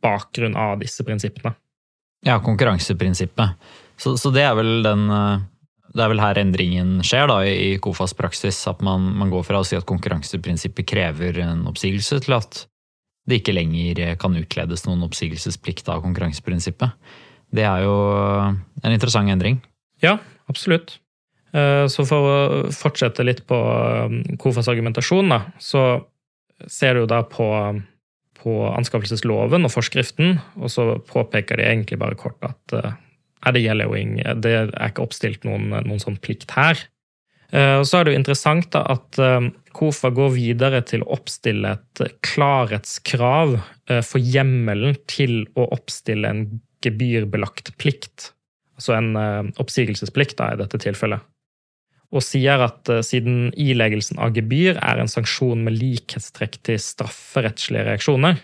bakgrunn 0.05 0.57
av 0.59 0.79
disse 0.83 1.05
prinsippene. 1.07 1.55
Ja, 2.23 2.37
konkurranseprinsippet. 2.45 3.57
Så, 3.99 4.15
så 4.21 4.31
det 4.35 4.45
er 4.47 4.55
vel 4.59 4.83
den 4.85 5.09
eh, 5.11 5.41
det 5.93 6.05
er 6.05 6.13
vel 6.13 6.23
her 6.23 6.41
endringen 6.41 7.01
skjer 7.05 7.29
da, 7.29 7.43
i 7.45 7.77
KOFAs 7.83 8.15
praksis. 8.17 8.63
At 8.71 8.81
man, 8.85 9.11
man, 9.19 9.33
går 9.33 9.45
fra 9.45 9.61
å 9.61 9.67
si 9.67 9.77
at 9.77 9.89
konkurranseprinsippet 9.89 10.89
krever 10.89 11.43
en 11.45 11.67
oppsigelse, 11.69 12.23
til 12.25 12.37
at 12.39 12.65
det 13.29 13.43
ikke 13.43 13.55
lenger 13.55 14.17
kan 14.19 14.35
utledes 14.39 14.87
noen 14.87 15.05
oppsigelsesplikt 15.07 15.91
av 15.93 16.03
konkurranseprinsippet. 16.07 16.97
Det 17.53 17.67
er 17.69 17.85
jo 17.85 17.95
en 18.83 18.91
interessant 18.95 19.31
endring. 19.31 19.61
Ja, 20.03 20.17
absolutt. 20.51 20.97
Eh, 21.53 21.85
så 21.93 22.07
for 22.09 22.33
å 22.33 22.37
fortsette 22.73 23.25
litt 23.27 23.45
på 23.49 23.59
um, 23.61 24.23
KOFAs 24.41 24.73
argumentasjon, 24.73 25.29
da, 25.29 25.43
så 25.61 25.85
ser 26.73 26.97
du 26.97 27.07
da 27.11 27.21
på, 27.29 27.47
på 28.41 28.59
anskaffelsesloven 28.73 29.69
og 29.69 29.75
forskriften, 29.75 30.39
og 30.57 30.73
så 30.73 30.95
påpeker 31.13 31.61
de 31.61 31.69
egentlig 31.69 32.01
bare 32.01 32.19
kort 32.19 32.41
at 32.49 32.79
er 33.43 33.55
det 33.55 33.65
gjelder 33.65 33.91
jo 33.91 33.99
ingen, 33.99 34.43
det 34.43 34.55
er 34.55 34.73
ikke 34.87 35.05
oppstilt 35.05 35.47
noen, 35.49 35.71
noen 35.73 36.03
sånn 36.03 36.21
plikt 36.23 36.55
her. 36.55 36.81
Eh, 37.53 37.79
og 37.83 37.87
så 37.89 37.99
er 37.99 38.07
det 38.07 38.15
jo 38.15 38.21
interessant 38.21 38.71
da 38.73 38.83
at 38.95 39.19
eh, 39.21 39.51
KOFA 39.77 40.11
går 40.17 40.31
videre 40.37 40.81
til 40.89 41.05
å 41.05 41.11
oppstille 41.19 41.75
et 41.77 42.05
klarhetskrav 42.25 43.59
eh, 43.59 44.01
for 44.07 44.23
hjemmelen 44.25 44.97
til 45.11 45.43
å 45.53 45.69
oppstille 45.77 46.31
en 46.33 46.47
gebyrbelagt 46.83 47.75
plikt. 47.81 48.33
Altså 48.81 48.97
en 48.97 49.53
oppsigelsesplikt 49.61 50.41
da, 50.41 50.49
i 50.51 50.59
dette 50.59 50.81
tilfellet. 50.83 51.21
Og 52.13 52.25
sier 52.25 52.65
at 52.65 52.91
siden 53.07 53.53
ileggelsen 53.55 54.19
av 54.21 54.33
gebyr 54.35 54.81
er 54.83 54.99
en 54.99 55.09
sanksjon 55.09 55.63
med 55.63 55.77
likhetstrekk 55.77 56.59
til 56.67 56.81
strafferettslige 56.83 57.85
reaksjoner, 57.87 58.41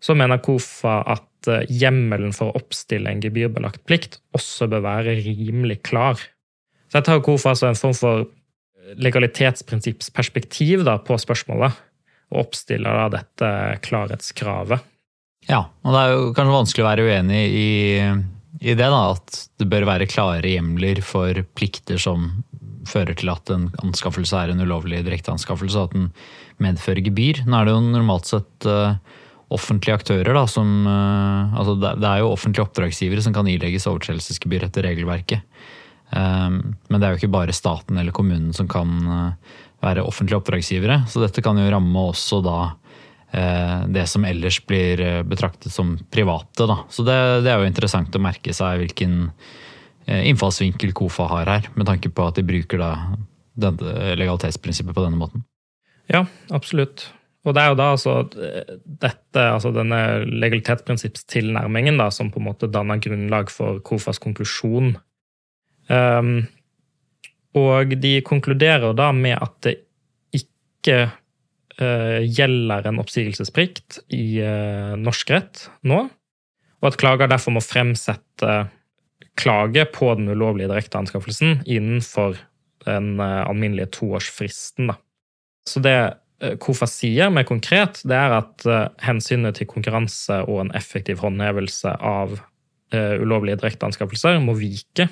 så 0.00 0.16
mener 0.16 0.40
KOFA 0.40 1.02
at 1.12 1.28
Eh, 1.50 1.66
hjemmelen 1.68 2.34
for 2.36 2.50
å 2.50 2.60
oppstille 2.60 3.10
en 3.10 3.22
gebyrbelagt 3.24 3.84
plikt 3.88 4.20
også 4.36 4.68
bør 4.72 4.84
være 4.86 5.18
rimelig 5.24 5.82
klar. 5.86 6.20
Så 6.88 7.00
jeg 7.00 7.08
tar 7.08 7.22
KOFA 7.24 7.54
altså 7.54 7.70
en 7.70 7.78
form 7.78 7.96
for 7.98 8.26
legalitetsprinsippsperspektiv 9.00 10.84
på 11.06 11.16
spørsmålet, 11.20 11.76
og 12.34 12.42
oppstiller 12.44 12.98
da 12.98 13.06
dette 13.16 13.50
klarhetskravet. 13.86 14.84
Ja, 15.48 15.66
og 15.84 15.94
det 15.94 16.00
er 16.00 16.12
jo 16.12 16.32
kanskje 16.36 16.56
vanskelig 16.56 16.84
å 16.84 16.88
være 16.88 17.06
uenig 17.08 17.42
i, 17.48 17.70
i 18.60 18.76
det, 18.76 18.88
da, 18.88 19.02
at 19.12 19.40
det 19.60 19.68
bør 19.72 19.88
være 19.88 20.08
klare 20.08 20.52
hjemler 20.54 21.00
for 21.04 21.40
plikter 21.56 22.00
som 22.00 22.30
fører 22.88 23.16
til 23.16 23.32
at 23.32 23.50
en 23.52 23.68
anskaffelse 23.84 24.36
er 24.36 24.52
en 24.52 24.62
ulovlig 24.64 25.02
direkteanskaffelse, 25.06 25.80
og 25.80 25.90
at 25.90 25.96
den 25.96 26.08
medfører 26.64 27.04
gebyr. 27.04 27.42
Nå 27.48 27.58
er 27.58 27.68
det 27.68 27.76
jo 27.76 27.84
normalt 27.88 28.28
sett 28.28 28.68
uh, 28.68 28.96
offentlige 29.52 29.96
aktører, 29.98 30.32
da, 30.34 30.44
som 30.48 30.86
eh, 30.88 31.56
altså 31.58 31.76
Det 31.82 32.08
er 32.08 32.22
jo 32.22 32.32
offentlige 32.32 32.64
oppdragsgivere 32.64 33.24
som 33.24 33.34
kan 33.36 33.48
ilegges 33.50 33.86
overtredelsesgebyr 33.90 34.68
etter 34.68 34.86
regelverket. 34.86 35.44
Ehm, 36.16 36.76
men 36.88 37.00
det 37.00 37.06
er 37.06 37.14
jo 37.14 37.22
ikke 37.22 37.34
bare 37.34 37.56
staten 37.56 37.98
eller 38.00 38.14
kommunen 38.14 38.54
som 38.56 38.68
kan 38.70 38.94
eh, 39.04 39.58
være 39.84 40.06
offentlige 40.06 40.40
oppdragsgivere. 40.40 41.02
Så 41.10 41.22
dette 41.22 41.44
kan 41.44 41.60
jo 41.60 41.68
ramme 41.70 42.06
også 42.10 42.40
da 42.44 42.58
eh, 43.36 43.84
det 43.92 44.06
som 44.10 44.24
ellers 44.24 44.60
blir 44.64 45.04
betraktet 45.28 45.72
som 45.74 45.96
private. 46.10 46.68
Da. 46.70 46.80
Så 46.88 47.06
det, 47.06 47.18
det, 47.44 47.52
er 47.52 47.60
jo 47.60 47.72
interessant 47.72 48.16
å 48.16 48.22
merke 48.22 48.56
seg 48.56 48.80
hvilken 48.82 49.28
innfallsvinkel 50.04 50.90
KOFA 50.92 51.24
har 51.30 51.48
her, 51.48 51.68
med 51.80 51.86
tanke 51.88 52.10
på 52.12 52.26
at 52.28 52.36
de 52.36 52.42
bruker 52.44 52.76
da 52.76 52.90
legalitetsprinsippet 53.56 54.92
på 54.92 55.00
denne 55.00 55.16
måten. 55.16 55.46
Ja, 56.12 56.26
absolutt. 56.52 57.06
Og 57.44 57.52
det 57.52 57.60
er 57.60 57.72
jo 57.72 57.76
da 57.76 57.90
altså 57.92 58.14
dette, 58.32 59.40
altså 59.42 59.72
denne 59.74 59.98
legalitetsprinsippstilnærmingen 60.32 62.00
da, 62.00 62.08
som 62.14 62.30
på 62.32 62.40
en 62.40 62.48
måte 62.48 62.70
danner 62.72 63.02
grunnlag 63.04 63.52
for 63.52 63.82
KOFAs 63.84 64.20
konklusjon. 64.24 64.94
Um, 65.92 66.46
og 67.60 67.92
de 68.00 68.14
konkluderer 68.24 68.96
da 68.96 69.10
med 69.12 69.36
at 69.36 69.58
det 69.66 69.74
ikke 70.34 70.96
uh, 71.10 72.20
gjelder 72.24 72.88
en 72.88 73.02
oppsigelsesplikt 73.04 74.00
i 74.16 74.40
uh, 74.40 74.96
norsk 74.96 75.36
rett 75.36 75.66
nå, 75.84 76.06
og 76.80 76.88
at 76.88 76.98
klager 77.00 77.28
derfor 77.30 77.54
må 77.56 77.64
fremsette 77.64 78.56
klage 79.36 79.84
på 79.92 80.14
den 80.16 80.32
ulovlige 80.32 80.70
direkteanskaffelsen 80.70 81.60
innenfor 81.68 82.38
den 82.88 83.18
uh, 83.20 83.44
alminnelige 83.44 83.92
toårsfristen. 84.00 84.94
Da. 84.94 84.98
Så 85.68 85.84
det 85.84 85.98
KOFA 86.60 86.88
sier 86.90 87.30
mer 87.32 87.46
konkret, 87.48 88.00
det 88.04 88.16
er 88.18 88.34
at 88.40 88.66
uh, 88.68 88.88
hensynet 89.04 89.58
til 89.58 89.68
konkurranse 89.70 90.40
og 90.48 90.64
en 90.64 90.72
effektiv 90.76 91.22
håndhevelse 91.22 91.94
av 91.94 92.34
uh, 92.38 93.14
ulovlige 93.22 93.60
direkteanskaffelser 93.62 94.40
må 94.42 94.56
vike, 94.58 95.08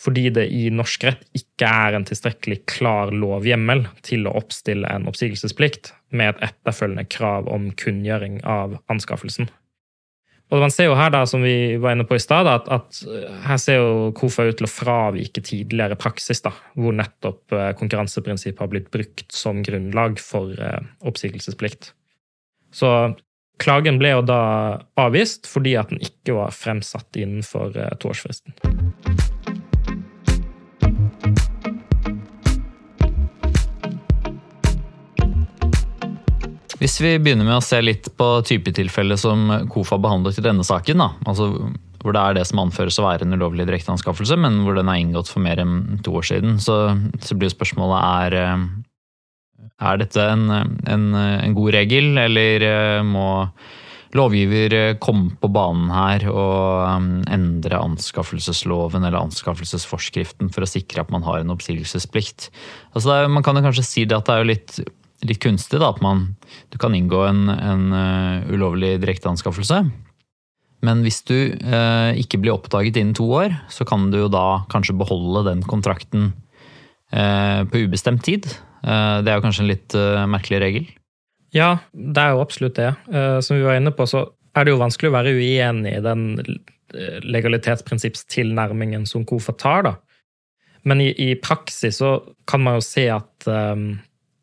fordi 0.00 0.30
det 0.32 0.46
i 0.56 0.66
norsk 0.72 1.04
rett 1.06 1.24
ikke 1.36 1.68
er 1.68 1.96
en 1.96 2.06
tilstrekkelig 2.08 2.62
klar 2.70 3.12
lovhjemmel 3.12 3.84
til 4.06 4.26
å 4.26 4.34
oppstille 4.40 4.88
en 4.88 5.08
oppsigelsesplikt 5.10 5.92
med 6.16 6.32
et 6.32 6.44
etterfølgende 6.50 7.06
krav 7.12 7.50
om 7.52 7.68
kunngjøring 7.78 8.40
av 8.48 8.78
anskaffelsen. 8.92 9.50
Og 10.50 10.58
man 10.58 10.72
ser 10.74 10.88
jo 10.88 10.96
her, 10.98 11.12
da, 11.14 11.22
som 11.30 11.44
vi 11.46 11.76
var 11.78 11.94
inne 11.94 12.06
på 12.08 12.16
i 12.18 12.22
stad, 12.22 12.48
at, 12.50 12.66
at, 12.74 13.00
her 13.46 13.60
ser 13.62 13.78
jo 13.78 14.10
KOFA 14.18 14.48
ut 14.48 14.58
til 14.58 14.66
å 14.66 14.72
fravike 14.72 15.44
tidligere 15.46 15.98
praksis, 16.00 16.42
da, 16.42 16.50
hvor 16.74 16.96
nettopp 16.98 17.54
eh, 17.54 17.70
konkurranseprinsippet 17.78 18.64
har 18.64 18.72
blitt 18.72 18.90
brukt 18.90 19.30
som 19.34 19.62
grunnlag 19.66 20.18
for 20.22 20.58
eh, 20.58 20.80
oppsigelsesplikt. 21.06 21.92
Så 22.74 22.90
klagen 23.62 24.00
ble 24.02 24.16
jo 24.16 24.26
da 24.26 24.42
avvist 24.98 25.46
fordi 25.50 25.76
at 25.78 25.94
den 25.94 26.02
ikke 26.02 26.38
var 26.40 26.54
fremsatt 26.56 27.20
innenfor 27.20 27.76
eh, 27.78 27.94
toårsfristen. 28.02 28.58
Hvis 36.80 36.96
vi 37.04 37.18
begynner 37.20 37.44
med 37.44 37.58
å 37.58 37.64
se 37.64 37.76
litt 37.84 38.08
på 38.16 38.26
typetilfellet 38.48 39.20
som 39.20 39.50
KOFA 39.68 39.98
behandlet 40.00 40.38
i 40.40 40.44
denne 40.46 40.64
saken, 40.64 41.02
da, 41.02 41.10
altså 41.28 41.50
hvor 42.00 42.14
det 42.16 42.20
er 42.22 42.38
det 42.38 42.46
som 42.48 42.62
anføres 42.62 42.96
å 42.96 43.04
være 43.04 43.26
en 43.26 43.36
ulovlig 43.36 43.66
direkteanskaffelse, 43.68 44.38
men 44.40 44.62
hvor 44.64 44.78
den 44.78 44.88
er 44.88 45.02
inngått 45.02 45.28
for 45.28 45.44
mer 45.44 45.60
enn 45.60 46.00
to 46.04 46.14
år 46.16 46.24
siden, 46.30 46.56
så, 46.62 46.78
så 47.20 47.36
blir 47.36 47.52
spørsmålet 47.52 48.00
er 48.00 48.38
eh, 48.40 48.64
er 49.90 50.00
dette 50.00 50.24
en, 50.24 50.48
en, 50.88 51.04
en 51.16 51.56
god 51.56 51.74
regel, 51.76 52.14
eller 52.20 52.64
eh, 52.64 53.02
må 53.04 53.28
lovgiver 54.16 54.72
komme 54.98 55.36
på 55.38 55.50
banen 55.54 55.92
her 55.94 56.24
og 56.32 57.28
endre 57.30 57.78
anskaffelsesloven 57.78 59.04
eller 59.04 59.20
anskaffelsesforskriften 59.20 60.50
for 60.50 60.66
å 60.66 60.70
sikre 60.70 61.04
at 61.04 61.12
man 61.14 61.22
har 61.28 61.44
en 61.44 61.52
oppsigelsesplikt? 61.54 62.48
Altså 62.96 63.12
er, 63.14 63.30
man 63.30 63.46
kan 63.46 63.60
jo 63.60 63.62
kanskje 63.68 63.86
si 63.86 64.08
det 64.08 64.18
at 64.18 64.26
det 64.26 64.34
er 64.40 64.50
litt 64.50 64.80
litt 65.26 65.40
kunstig 65.42 65.80
da, 65.80 65.90
at 65.92 66.00
man, 66.04 66.30
du 66.72 66.78
kan 66.80 66.94
inngå 66.96 67.24
en, 67.28 67.48
en 67.50 67.84
uh, 67.92 68.52
ulovlig 68.52 68.96
direkteanskaffelse. 69.02 69.82
Men 70.86 71.02
hvis 71.04 71.20
du 71.28 71.36
uh, 71.60 72.12
ikke 72.16 72.40
blir 72.40 72.56
oppdaget 72.56 73.00
innen 73.00 73.16
to 73.16 73.26
år, 73.36 73.54
så 73.72 73.84
kan 73.88 74.08
du 74.12 74.22
jo 74.22 74.30
da 74.32 74.62
kanskje 74.72 74.96
beholde 75.00 75.44
den 75.50 75.64
kontrakten 75.68 76.32
uh, 77.12 77.62
på 77.68 77.84
ubestemt 77.86 78.24
tid. 78.24 78.48
det 78.80 79.28
er 79.28 79.36
jo 79.36 79.44
kanskje 79.44 79.64
en 79.66 79.68
litt 79.68 79.94
merkelig 80.32 80.60
regel? 80.62 80.84
Ja, 81.52 81.82
det 81.92 82.22
er 82.22 82.30
jo 82.32 82.40
absolutt 82.40 82.78
det. 82.78 82.94
som 83.44 83.58
vi 83.58 83.66
var 83.66 83.76
inne 83.76 83.92
på, 83.92 84.06
så 84.08 84.22
er 84.56 84.64
det 84.64 84.72
jo 84.72 84.80
vanskelig 84.80 85.10
å 85.10 85.16
være 85.18 85.34
uenig 85.36 85.92
i 85.98 86.00
den 86.00 86.22
legalitetsprinsippstilnærmingen 87.28 89.04
som 89.06 89.26
KOFA 89.28 89.52
tar, 89.60 89.84
da. 89.84 89.92
Men 90.88 91.02
i, 91.04 91.10
i, 91.12 91.34
praksis 91.36 92.00
så 92.00 92.14
kan 92.48 92.62
man 92.64 92.78
jo 92.78 92.84
se 92.84 93.04
at 93.12 93.48
um, 93.50 93.98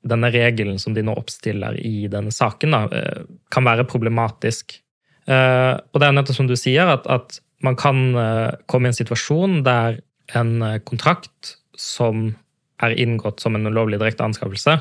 denne 0.10 0.32
regelen 0.34 0.80
som 0.82 0.96
de 0.96 1.04
nå 1.06 1.16
oppstiller 1.18 1.78
i 1.80 2.08
denne 2.12 2.34
saken, 2.34 2.74
da, 2.74 2.82
eh, 2.92 3.22
kan 3.54 3.68
være 3.68 3.88
problematisk. 3.90 4.80
Eh, 5.28 5.76
og 5.76 6.00
det 6.00 6.08
er 6.08 6.16
nettopp 6.16 6.40
som 6.40 6.50
du 6.50 6.56
sier, 6.60 6.88
at, 6.88 7.08
at 7.08 7.40
man 7.66 7.78
kan 7.80 8.04
eh, 8.16 8.58
komme 8.68 8.88
i 8.90 8.94
en 8.94 9.00
situasjon 9.00 9.62
der 9.68 10.02
en 10.36 10.60
kontrakt 10.84 11.56
som 11.80 12.34
er 12.84 12.94
inngått 13.00 13.40
som 13.42 13.56
en 13.56 13.66
ulovlig 13.66 13.98
direkte 13.98 14.26
anskaffelse, 14.26 14.76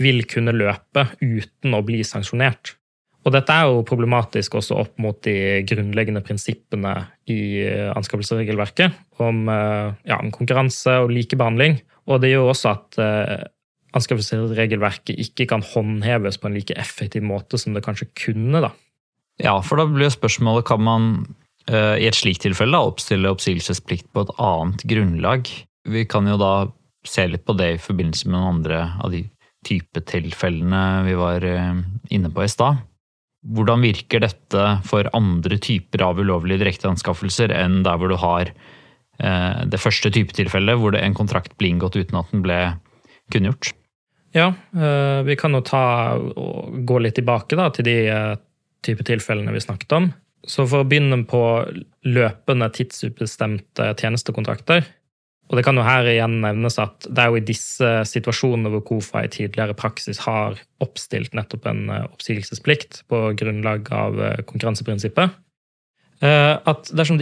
vil 0.00 0.22
kunne 0.30 0.54
løpe 0.54 1.08
uten 1.20 1.74
å 1.74 1.82
bli 1.84 2.04
sanksjonert. 2.06 2.76
Og 3.24 3.32
dette 3.34 3.52
er 3.52 3.66
jo 3.66 3.82
problematisk 3.88 4.54
også 4.60 4.78
opp 4.84 4.94
mot 5.00 5.18
de 5.26 5.64
grunnleggende 5.66 6.22
prinsippene 6.24 6.92
i 7.32 7.64
anskaffelsesregelverket 7.96 9.18
om, 9.24 9.48
ja, 9.48 10.18
om 10.20 10.30
konkurranse 10.32 10.98
og 11.02 11.12
likebehandling. 11.12 11.78
Og 12.06 12.20
det 12.20 12.34
gjør 12.34 12.52
også 12.52 12.74
at 12.76 13.00
anskaffelsesregelverket 13.94 15.20
ikke 15.22 15.46
kan 15.50 15.64
håndheves 15.64 16.38
på 16.40 16.50
en 16.50 16.58
like 16.58 16.76
effektiv 16.80 17.24
måte 17.26 17.60
som 17.60 17.76
det 17.76 17.84
kanskje 17.86 18.10
kunne. 18.26 18.64
da. 18.64 18.72
Ja, 19.42 19.58
for 19.66 19.80
da 19.80 19.88
blir 19.90 20.12
spørsmålet 20.12 20.66
kan 20.68 20.82
man 20.84 21.10
uh, 21.70 21.96
i 21.98 22.06
et 22.08 22.18
slikt 22.18 22.44
tilfelle 22.44 22.78
oppstille 22.78 23.30
oppsigelsesplikt 23.30 24.10
på 24.14 24.24
et 24.24 24.34
annet 24.38 24.84
grunnlag. 24.90 25.50
Vi 25.90 26.04
kan 26.08 26.28
jo 26.30 26.38
da 26.40 26.54
se 27.04 27.26
litt 27.28 27.44
på 27.44 27.56
det 27.58 27.74
i 27.74 27.82
forbindelse 27.82 28.28
med 28.28 28.38
noen 28.38 28.58
andre 28.58 28.84
av 29.04 29.12
de 29.12 29.24
typetilfellene 29.66 30.84
vi 31.08 31.16
var 31.18 31.46
uh, 31.46 31.82
inne 32.14 32.32
på 32.32 32.44
i 32.44 32.52
stad. 32.52 32.82
Hvordan 33.44 33.82
virker 33.84 34.22
dette 34.24 34.68
for 34.88 35.10
andre 35.16 35.58
typer 35.60 36.06
av 36.06 36.20
ulovlige 36.20 36.62
direkteanskaffelser 36.62 37.52
enn 37.52 37.82
der 37.84 37.98
hvor 38.00 38.12
du 38.12 38.16
har 38.20 38.50
uh, 38.50 39.64
det 39.68 39.82
første 39.82 40.12
typetilfellet, 40.14 40.78
hvor 40.80 40.96
en 40.96 41.16
kontrakt 41.16 41.56
ble 41.58 41.74
inngått 41.74 41.98
uten 42.00 42.22
at 42.22 42.30
den 42.32 42.44
ble 42.46 42.60
kunngjort? 43.34 43.74
Ja, 44.34 44.48
eh, 44.74 45.22
vi 45.22 45.36
kan 45.38 45.54
jo 45.54 45.62
ta 45.62 45.84
og 46.18 46.74
gå 46.86 46.98
litt 46.98 47.14
tilbake 47.20 47.54
da, 47.58 47.68
til 47.70 47.86
de 47.86 47.96
eh, 48.10 48.34
type 48.84 49.06
tilfellene 49.06 49.54
vi 49.54 49.62
snakket 49.62 49.94
om. 49.94 50.10
Så 50.44 50.66
for 50.68 50.82
å 50.82 50.88
begynne 50.88 51.22
på 51.28 51.40
løpende 52.04 52.68
tidsubestemte 52.74 53.94
tjenestekontrakter 53.96 54.84
og 55.44 55.58
Det 55.58 55.64
kan 55.66 55.76
jo 55.76 55.82
her 55.84 56.06
igjen 56.08 56.38
nevnes 56.40 56.78
at 56.80 57.04
det 57.04 57.20
er 57.20 57.28
jo 57.28 57.36
i 57.36 57.44
disse 57.44 57.88
situasjonene 58.08 58.70
hvor 58.72 58.80
KOFA 58.88 59.26
i 59.26 59.28
tidligere 59.28 59.76
praksis 59.76 60.22
har 60.24 60.56
oppstilt 60.80 61.36
nettopp 61.36 61.68
en 61.68 61.82
eh, 61.92 62.06
oppsigelsesplikt 62.08 63.02
på 63.12 63.20
grunnlag 63.38 63.90
av 63.92 64.16
konkurranseprinsippet, 64.48 65.36
at 66.24 66.88
dersom 66.96 67.18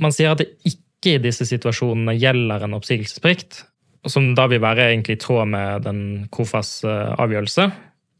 man 0.00 0.14
sier 0.14 0.32
at 0.32 0.40
det 0.40 0.46
ikke 0.64 1.18
i 1.18 1.20
disse 1.20 1.44
situasjonene 1.44 2.14
gjelder 2.16 2.64
en 2.64 2.76
oppsigelsesplikt, 2.78 3.58
som 4.06 4.32
da 4.36 4.46
vil 4.50 4.62
være 4.62 4.90
egentlig 4.90 5.16
i 5.16 5.22
tråd 5.22 5.48
med 5.52 5.86
den 5.86 6.02
KOFAs 6.34 6.78
eh, 6.84 7.14
avgjørelse, 7.22 7.70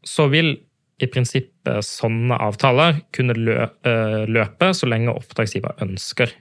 så 0.07 0.27
vil 0.31 0.55
i 0.97 1.07
prinsippet 1.11 1.85
sånne 1.85 2.37
avtaler 2.41 3.03
kunne 3.13 3.37
eh, 3.37 4.21
løpe 4.25 4.71
så 4.73 4.89
lenge 4.89 5.13
oppdragsgiver 5.13 5.77
ønsker. 5.85 6.33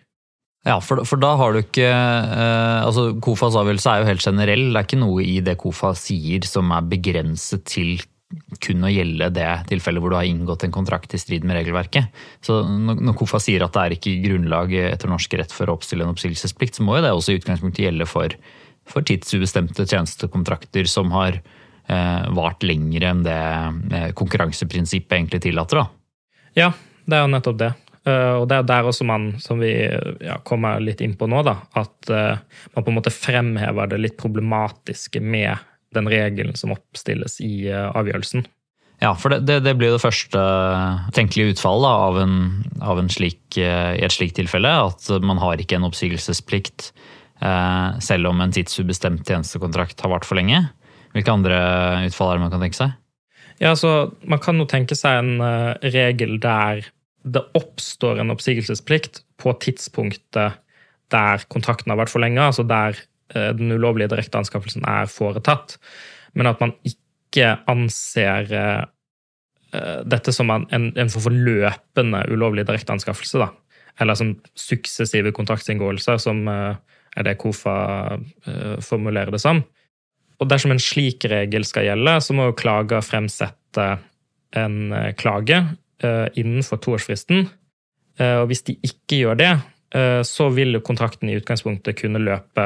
Ja, 0.66 0.80
for, 0.82 1.04
for, 1.06 1.20
da 1.22 1.36
har 1.38 1.54
du 1.54 1.60
ikke 1.60 1.86
eh, 1.86 2.80
altså 2.82 3.12
KOFAs 3.22 3.58
avgjørelse 3.60 3.92
er 3.92 4.02
jo 4.02 4.10
helt 4.10 4.26
generell. 4.26 4.66
Det 4.70 4.80
er 4.80 4.88
ikke 4.88 5.02
noe 5.04 5.22
i 5.22 5.38
det 5.44 5.58
KOFA 5.62 5.92
sier 5.98 6.48
som 6.48 6.72
er 6.74 6.88
begrenset 6.90 7.66
til 7.68 7.98
kun 8.58 8.82
å 8.82 8.90
gjelde 8.90 9.28
det 9.36 9.50
tilfellet 9.70 10.02
hvor 10.02 10.10
du 10.10 10.16
har 10.18 10.26
inngått 10.26 10.64
en 10.66 10.74
kontrakt 10.74 11.14
i 11.14 11.20
strid 11.20 11.44
med 11.46 11.60
regelverket. 11.60 12.10
Så 12.42 12.64
Når 12.66 13.14
KOFA 13.20 13.38
sier 13.42 13.62
at 13.62 13.76
det 13.76 13.84
er 13.84 13.94
ikke 13.94 14.16
grunnlag 14.24 14.74
etter 14.80 15.12
norsk 15.12 15.36
rett 15.38 15.54
for 15.54 15.70
å 15.70 15.76
oppstille 15.78 16.02
en 16.02 16.10
oppsigelsesplikt, 16.10 16.78
så 16.78 16.86
må 16.86 16.98
jo 16.98 17.06
det 17.06 17.14
også 17.14 17.36
i 17.36 17.38
utgangspunktet 17.38 17.86
gjelde 17.86 18.08
for 18.10 18.34
for 18.90 19.06
tidsubestemte 19.06 19.86
tjenestekontrakter 19.86 20.88
som 20.90 21.10
har 21.14 21.40
eh, 21.40 22.28
vart 22.36 22.62
lenger 22.66 23.08
enn 23.10 23.24
det 23.26 23.40
eh, 23.96 24.12
konkurranseprinsippet 24.18 25.18
egentlig 25.18 25.42
tillater. 25.48 25.82
Da. 25.82 26.46
Ja, 26.56 26.70
det 27.06 27.18
er 27.18 27.26
jo 27.26 27.34
nettopp 27.34 27.60
det. 27.60 27.72
Uh, 28.06 28.38
og 28.38 28.44
det 28.46 28.60
er 28.60 28.66
der 28.68 28.86
også 28.86 29.02
man, 29.06 29.32
som 29.42 29.58
vi 29.58 29.72
ja, 30.22 30.36
kommer 30.46 30.78
litt 30.82 31.00
inn 31.02 31.16
på 31.18 31.26
nå, 31.26 31.40
da, 31.46 31.56
at 31.74 32.10
uh, 32.12 32.38
man 32.76 32.84
på 32.86 32.92
en 32.92 32.98
måte 33.00 33.10
fremhever 33.10 33.90
det 33.90 33.98
litt 33.98 34.14
problematiske 34.20 35.18
med 35.18 35.58
den 35.96 36.06
regelen 36.10 36.54
som 36.58 36.74
oppstilles 36.76 37.40
i 37.42 37.66
uh, 37.66 37.90
avgjørelsen. 37.98 38.46
Ja, 39.02 39.10
for 39.18 39.34
det, 39.34 39.42
det, 39.48 39.58
det 39.66 39.74
blir 39.76 39.90
det 39.92 40.04
første 40.04 40.40
tenkelige 41.18 41.56
utfallet 41.56 42.04
av, 42.06 42.20
en, 42.22 42.36
av 42.80 43.02
en 43.02 43.10
slik, 43.12 43.58
i 43.58 43.66
et 43.66 44.14
slikt 44.14 44.38
tilfelle. 44.38 44.70
At 44.86 45.10
man 45.20 45.36
har 45.42 45.60
ikke 45.60 45.76
en 45.76 45.84
oppsigelsesplikt 45.84 46.94
selv 47.36 48.30
om 48.30 48.38
en 48.40 48.52
tidsubestemt 48.54 49.28
tjenestekontrakt 49.28 50.00
har 50.00 50.08
vart 50.08 50.24
for 50.24 50.38
lenge. 50.38 50.62
Hvilke 51.16 51.32
andre 51.32 51.58
utfall 52.06 52.30
er 52.30 52.38
det 52.38 52.44
man 52.44 52.52
kan 52.52 52.62
tenke 52.64 52.78
seg? 52.78 52.94
Ja, 53.56 53.72
altså, 53.72 54.12
Man 54.28 54.42
kan 54.42 54.58
jo 54.60 54.66
tenke 54.68 54.96
seg 54.98 55.22
en 55.22 55.40
uh, 55.40 55.72
regel 55.80 56.36
der 56.42 56.84
det 57.26 57.42
oppstår 57.58 58.20
en 58.22 58.30
oppsigelsesplikt 58.30 59.24
på 59.42 59.50
tidspunktet 59.58 60.60
der 61.10 61.46
kontrakten 61.50 61.90
har 61.90 61.98
vært 61.98 62.12
for 62.12 62.22
lenge, 62.22 62.42
altså 62.42 62.62
der 62.66 62.98
uh, 63.34 63.50
den 63.56 63.72
ulovlige 63.72 64.12
direkteanskaffelsen 64.12 64.84
er 64.86 65.08
foretatt, 65.10 65.78
men 66.34 66.52
at 66.52 66.60
man 66.62 66.76
ikke 66.86 67.56
anser 67.68 68.52
dette 70.08 70.32
som 70.32 70.48
en, 70.48 70.84
en 70.96 71.10
for 71.12 71.34
løpende 71.34 72.20
ulovlig 72.32 72.62
direkteanskaffelse, 72.64 73.42
da. 73.42 73.48
Eller 74.00 74.16
som 74.16 74.30
suksessive 74.56 75.32
kontraktsinngåelser 75.36 76.20
som 76.22 76.46
uh, 76.48 76.78
er 77.16 77.26
det 77.26 77.38
KOFA 77.40 77.78
uh, 78.16 78.76
formulerer 78.84 79.32
det 79.34 79.42
som. 79.42 79.62
Og 80.36 80.50
dersom 80.50 80.74
en 80.74 80.82
slik 80.82 81.24
regel 81.30 81.64
skal 81.64 81.88
gjelde, 81.88 82.18
så 82.20 82.36
må 82.36 82.50
jo 82.50 82.58
klager 82.58 83.04
fremsette 83.04 83.86
en 84.56 84.76
uh, 84.92 85.12
klage 85.18 85.62
uh, 86.04 86.26
innenfor 86.34 86.82
toårsfristen. 86.84 87.48
Og 88.16 88.46
hvis 88.48 88.62
de 88.64 88.72
ikke 88.80 89.18
gjør 89.18 89.36
det, 89.36 89.48
så 90.24 90.46
vil 90.56 90.78
kontrakten 90.80 91.28
i 91.28 91.34
utgangspunktet 91.36 91.98
kunne 91.98 92.22
løpe 92.24 92.64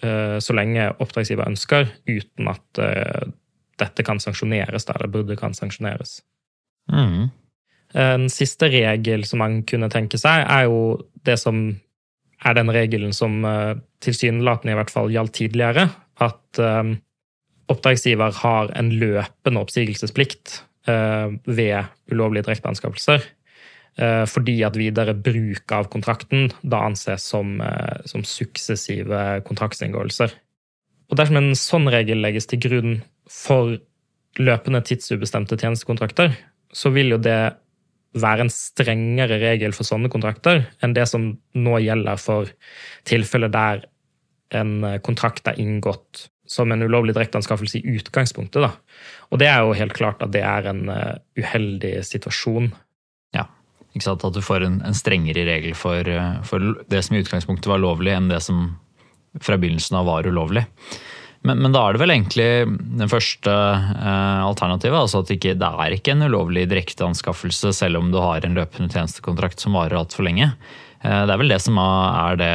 så 0.00 0.54
lenge 0.56 0.86
oppdragsgiver 1.04 1.44
ønsker, 1.44 1.90
uten 2.08 2.48
at 2.48 2.80
dette 3.76 4.06
kan 4.08 4.22
sanksjoneres, 4.24 4.88
eller 4.88 5.12
burde 5.12 5.36
kan 5.36 5.52
sanksjoneres. 5.52 6.22
Mm. 6.88 7.28
En 8.00 8.24
siste 8.32 8.70
regel 8.72 9.26
som 9.28 9.42
man 9.44 9.60
kunne 9.68 9.90
tenke 9.92 10.16
seg, 10.20 10.46
er 10.48 10.64
jo 10.70 10.80
det 11.28 11.36
som 11.42 11.60
er 12.44 12.56
den 12.56 12.72
regelen 12.72 13.12
som 13.16 13.42
uh, 13.44 13.76
tilsynelatende 14.04 14.74
i 14.74 14.78
hvert 14.78 14.92
fall 14.92 15.12
gjaldt 15.12 15.36
tidligere, 15.38 15.88
at 16.20 16.60
um, 16.60 16.94
oppdragsgiver 17.70 18.34
har 18.40 18.72
en 18.78 18.90
løpende 19.00 19.62
oppsigelsesplikt 19.62 20.60
uh, 20.90 21.32
ved 21.46 21.90
ulovlige 22.12 22.48
direkteanskaffelser. 22.48 23.28
Fordi 24.30 24.52
at 24.64 24.76
videre 24.78 25.12
bruk 25.18 25.72
av 25.74 25.88
kontrakten 25.92 26.46
da 26.62 26.78
anses 26.86 27.24
som, 27.26 27.58
som 28.08 28.22
suksessive 28.24 29.18
kontraktsinngåelser. 29.44 30.30
Og 31.10 31.18
Dersom 31.18 31.40
en 31.40 31.50
sånn 31.58 31.90
regel 31.92 32.22
legges 32.22 32.46
til 32.48 32.62
grunn 32.62 32.94
for 33.28 33.74
løpende 34.38 34.80
tidsubestemte 34.86 35.58
tjenestekontrakter, 35.58 36.38
så 36.72 36.94
vil 36.94 37.16
jo 37.16 37.18
det 37.20 37.36
være 38.18 38.46
en 38.46 38.52
strengere 38.52 39.38
regel 39.42 39.74
for 39.76 39.86
sånne 39.86 40.10
kontrakter 40.10 40.64
enn 40.82 40.96
det 40.96 41.06
som 41.06 41.30
nå 41.54 41.78
gjelder 41.84 42.18
for 42.18 42.50
tilfeller 43.06 43.52
der 43.52 43.84
en 44.58 44.82
kontrakt 45.06 45.46
er 45.46 45.60
inngått 45.62 46.26
som 46.50 46.72
en 46.72 46.82
ulovlig 46.82 47.14
direkteanskaffelse 47.14 47.78
i 47.78 47.94
utgangspunktet. 47.94 48.64
Da. 48.64 48.72
Og 49.30 49.38
det 49.38 49.46
er 49.46 49.62
jo 49.62 49.76
helt 49.78 49.94
klart 49.94 50.22
at 50.24 50.32
det 50.34 50.42
er 50.42 50.66
en 50.72 50.88
uh, 50.90 51.14
uheldig 51.38 51.92
situasjon. 52.08 52.72
Ja, 53.36 53.46
ikke 53.94 54.08
sant? 54.08 54.26
At 54.26 54.34
du 54.34 54.42
får 54.42 54.66
en, 54.66 54.80
en 54.86 54.98
strengere 54.98 55.46
regel 55.46 55.76
for, 55.78 56.10
for, 56.48 56.72
det 56.90 57.04
som 57.06 57.14
i 57.14 57.22
utgangspunktet 57.22 57.70
var 57.70 57.82
lovlig, 57.82 58.16
enn 58.16 58.26
det 58.32 58.42
som 58.42 58.72
fra 59.38 59.60
begynnelsen 59.62 60.00
av 60.00 60.10
var 60.10 60.26
ulovlig. 60.26 60.64
Men, 61.46 61.62
men 61.64 61.72
da 61.72 61.86
er 61.86 61.96
det 61.96 62.02
vel 62.02 62.12
egentlig 62.12 62.48
den 63.00 63.08
første 63.08 63.52
eh, 63.52 64.40
alternativet. 64.44 64.98
altså 64.98 65.22
at 65.22 65.30
det, 65.30 65.38
ikke, 65.38 65.56
det 65.56 65.70
er 65.84 65.96
ikke 65.96 66.12
en 66.12 66.26
ulovlig 66.28 66.66
direkteanskaffelse 66.68 67.72
selv 67.76 68.02
om 68.02 68.10
du 68.12 68.18
har 68.20 68.44
en 68.44 68.58
løpende 68.58 68.92
tjenestekontrakt 68.92 69.62
som 69.62 69.78
varer 69.78 69.96
altfor 70.02 70.28
lenge. 70.28 70.50
Eh, 71.00 71.22
det 71.24 71.32
er 71.32 71.40
vel 71.40 71.54
det 71.54 71.60
som 71.64 71.80
er 71.80 72.40
det 72.40 72.54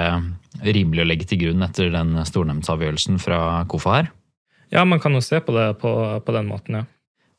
rimelig 0.78 1.02
å 1.02 1.08
legge 1.10 1.30
til 1.30 1.42
grunn 1.42 1.66
etter 1.66 1.90
den 1.94 2.14
stornemndsavgjørelsen 2.30 3.18
fra 3.22 3.40
KOFA 3.72 3.96
her? 3.98 4.12
Ja, 4.74 4.86
man 4.86 5.02
kan 5.02 5.18
jo 5.18 5.24
se 5.24 5.42
på 5.42 5.54
det 5.56 5.72
på, 5.82 5.92
på 6.26 6.36
den 6.36 6.52
måten, 6.52 6.82
ja. 6.82 6.90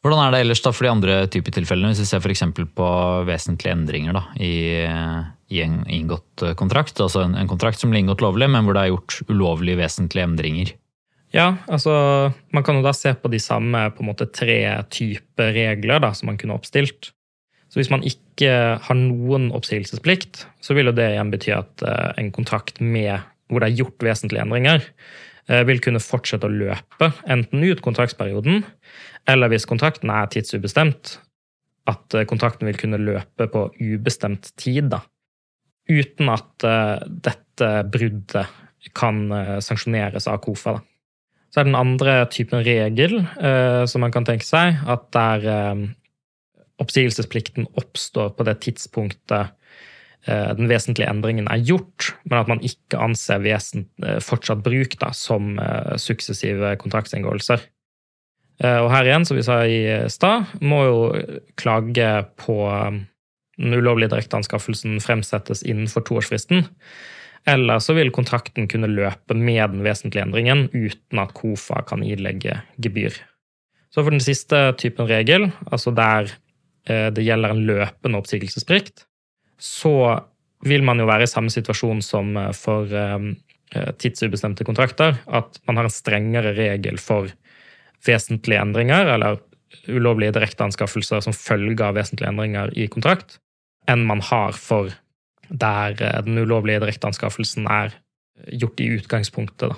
Hvordan 0.05 0.21
er 0.23 0.35
det 0.35 0.41
ellers 0.45 0.61
da 0.63 0.71
for 0.71 0.87
de 0.87 0.91
andre 0.93 1.15
typer 1.33 1.55
tilfellene, 1.57 1.91
hvis 1.91 2.05
vi 2.05 2.07
ser 2.07 2.23
f.eks. 2.23 2.45
på 2.79 2.89
vesentlige 3.27 3.75
endringer 3.75 4.15
da, 4.15 4.23
i, 4.39 4.85
i, 5.51 5.63
en 5.65 5.81
inngått 5.91 6.45
kontrakt? 6.59 7.01
Altså 7.03 7.25
en, 7.25 7.35
en, 7.35 7.49
kontrakt 7.51 7.83
som 7.83 7.91
blir 7.91 8.05
inngått 8.05 8.23
lovlig, 8.23 8.47
men 8.53 8.67
hvor 8.67 8.77
det 8.77 8.85
er 8.85 8.93
gjort 8.93 9.17
ulovlige 9.33 9.81
vesentlige 9.81 10.29
endringer? 10.29 10.71
Ja, 11.35 11.57
altså 11.67 11.93
man 12.55 12.65
kan 12.65 12.79
jo 12.79 12.85
da 12.87 12.93
se 12.95 13.13
på 13.19 13.31
de 13.33 13.41
samme 13.43 13.89
på 13.95 14.05
en 14.05 14.11
måte 14.11 14.29
tre 14.31 14.61
typer 14.93 15.53
regler 15.57 16.03
da, 16.03 16.13
som 16.15 16.31
man 16.31 16.39
kunne 16.41 16.57
oppstilt. 16.57 17.11
Så 17.71 17.81
hvis 17.81 17.91
man 17.91 18.05
ikke 18.07 18.51
har 18.83 18.99
noen 18.99 19.51
oppsigelsesplikt, 19.55 20.45
så 20.63 20.77
vil 20.77 20.91
jo 20.91 20.97
det 20.97 21.11
igjen 21.13 21.33
bety 21.33 21.53
at 21.57 21.83
eh, 21.85 22.13
en 22.23 22.31
kontrakt 22.35 22.81
med, 22.81 23.27
hvor 23.51 23.63
det 23.63 23.73
er 23.73 23.81
gjort 23.83 24.07
vesentlige 24.07 24.45
endringer, 24.47 24.87
eh, 25.51 25.65
vil 25.67 25.83
kunne 25.83 26.03
fortsette 26.03 26.47
å 26.47 26.53
løpe, 26.53 27.11
enten 27.29 27.67
ut 27.67 27.83
kontraktsperioden, 27.85 28.63
eller 29.29 29.51
hvis 29.51 29.67
kontrakten 29.69 30.13
er 30.15 30.31
tidsubestemt, 30.31 31.19
at 31.91 32.15
eh, 32.15 32.27
kontrakten 32.31 32.71
vil 32.71 32.79
kunne 32.79 33.03
løpe 33.03 33.51
på 33.51 33.67
ubestemt 33.83 34.53
tid. 34.57 34.93
da. 34.95 35.03
Uten 35.91 36.31
at 36.33 36.65
dette 37.07 37.69
bruddet 37.87 38.57
kan 38.95 39.21
sanksjoneres 39.63 40.27
av 40.27 40.41
KOFA. 40.43 40.79
da. 40.79 40.96
Så 41.57 41.63
er 41.63 41.71
den 41.71 41.79
andre 41.79 42.19
typen 42.29 42.61
regel 42.61 43.23
som 43.89 44.03
man 44.05 44.13
kan 44.13 44.27
tenke 44.29 44.45
seg, 44.45 44.77
at 44.85 45.07
der 45.17 45.47
oppsigelsesplikten 46.83 47.69
oppstår 47.81 48.35
på 48.37 48.45
det 48.47 48.59
tidspunktet 48.65 49.53
uh, 50.29 50.51
den 50.59 50.69
vesentlige 50.69 51.09
endringen 51.11 51.49
er 51.49 51.63
gjort, 51.65 52.13
men 52.29 52.41
at 52.41 52.51
man 52.51 52.61
ikke 52.65 53.01
anser 53.01 53.41
vesent, 53.45 53.89
uh, 54.05 54.19
fortsatt 54.25 54.65
bruk 54.67 54.99
da, 55.01 55.13
som 55.17 55.57
suksessive 56.01 56.75
kontraktsinngåelser. 56.83 57.65
Og 58.57 58.87
her 58.89 59.05
igjen, 59.05 59.27
som 59.29 59.37
vi 59.37 59.43
sa 59.45 59.59
i 59.69 59.81
stad, 60.09 60.47
må 60.65 60.79
jo 60.87 61.01
klage 61.61 62.07
på 62.41 62.55
den 63.61 63.75
ulovlige 63.77 64.15
direkteanskaffelsen 64.15 64.97
fremsettes 65.05 65.61
innenfor 65.61 66.07
toårsfristen. 66.09 66.65
Eller 67.47 67.79
så 67.83 67.95
vil 67.95 68.11
kontrakten 68.15 68.67
kunne 68.69 68.91
løpe 68.91 69.37
med 69.39 69.77
den 69.77 69.85
vesentlige 69.87 70.25
endringen 70.27 70.67
uten 70.75 71.21
at 71.23 71.35
KOFA 71.37 71.85
kan 71.87 72.03
ilegge 72.03 72.59
gebyr. 72.83 73.15
Så 73.95 74.03
for 74.03 74.11
den 74.13 74.25
siste 74.25 74.73
typen 74.81 75.07
regel, 75.09 75.49
altså 75.71 75.93
der 75.95 76.33
Eh, 76.87 77.09
det 77.13 77.25
gjelder 77.27 77.53
en 77.53 77.65
løpende 77.67 78.21
oppsigelsesplikt, 78.21 79.07
så 79.59 80.21
vil 80.67 80.85
man 80.87 81.01
jo 81.03 81.09
være 81.09 81.27
i 81.27 81.31
samme 81.31 81.53
situasjon 81.53 82.03
som 82.05 82.37
eh, 82.39 82.53
for 82.57 82.93
eh, 82.95 83.33
tidsubestemte 83.99 84.67
kontrakter. 84.67 85.19
At 85.27 85.61
man 85.67 85.81
har 85.81 85.89
en 85.89 85.97
strengere 85.97 86.55
regel 86.57 87.01
for 87.03 87.33
vesentlige 88.07 88.63
endringer, 88.63 89.11
eller 89.17 89.41
ulovlige 89.91 90.37
direkteanskaffelser 90.37 91.25
som 91.25 91.35
følge 91.35 91.83
av 91.83 91.99
vesentlige 91.99 92.31
endringer 92.31 92.71
i 92.79 92.87
kontrakt, 92.91 93.41
enn 93.91 94.07
man 94.07 94.23
har 94.25 94.55
for 94.55 94.95
der 95.49 95.97
den 96.27 96.39
ulovlige 96.39 96.83
direkteanskaffelsen 96.85 97.69
er 97.71 97.95
gjort 98.53 98.81
i 98.83 98.91
utgangspunktet. 98.99 99.77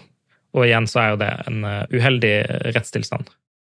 Og 0.57 0.64
igjen 0.64 0.88
så 0.88 1.02
er 1.02 1.11
jo 1.12 1.20
det 1.20 1.33
en 1.50 1.66
uheldig 1.92 2.35
rettstilstand. 2.74 3.28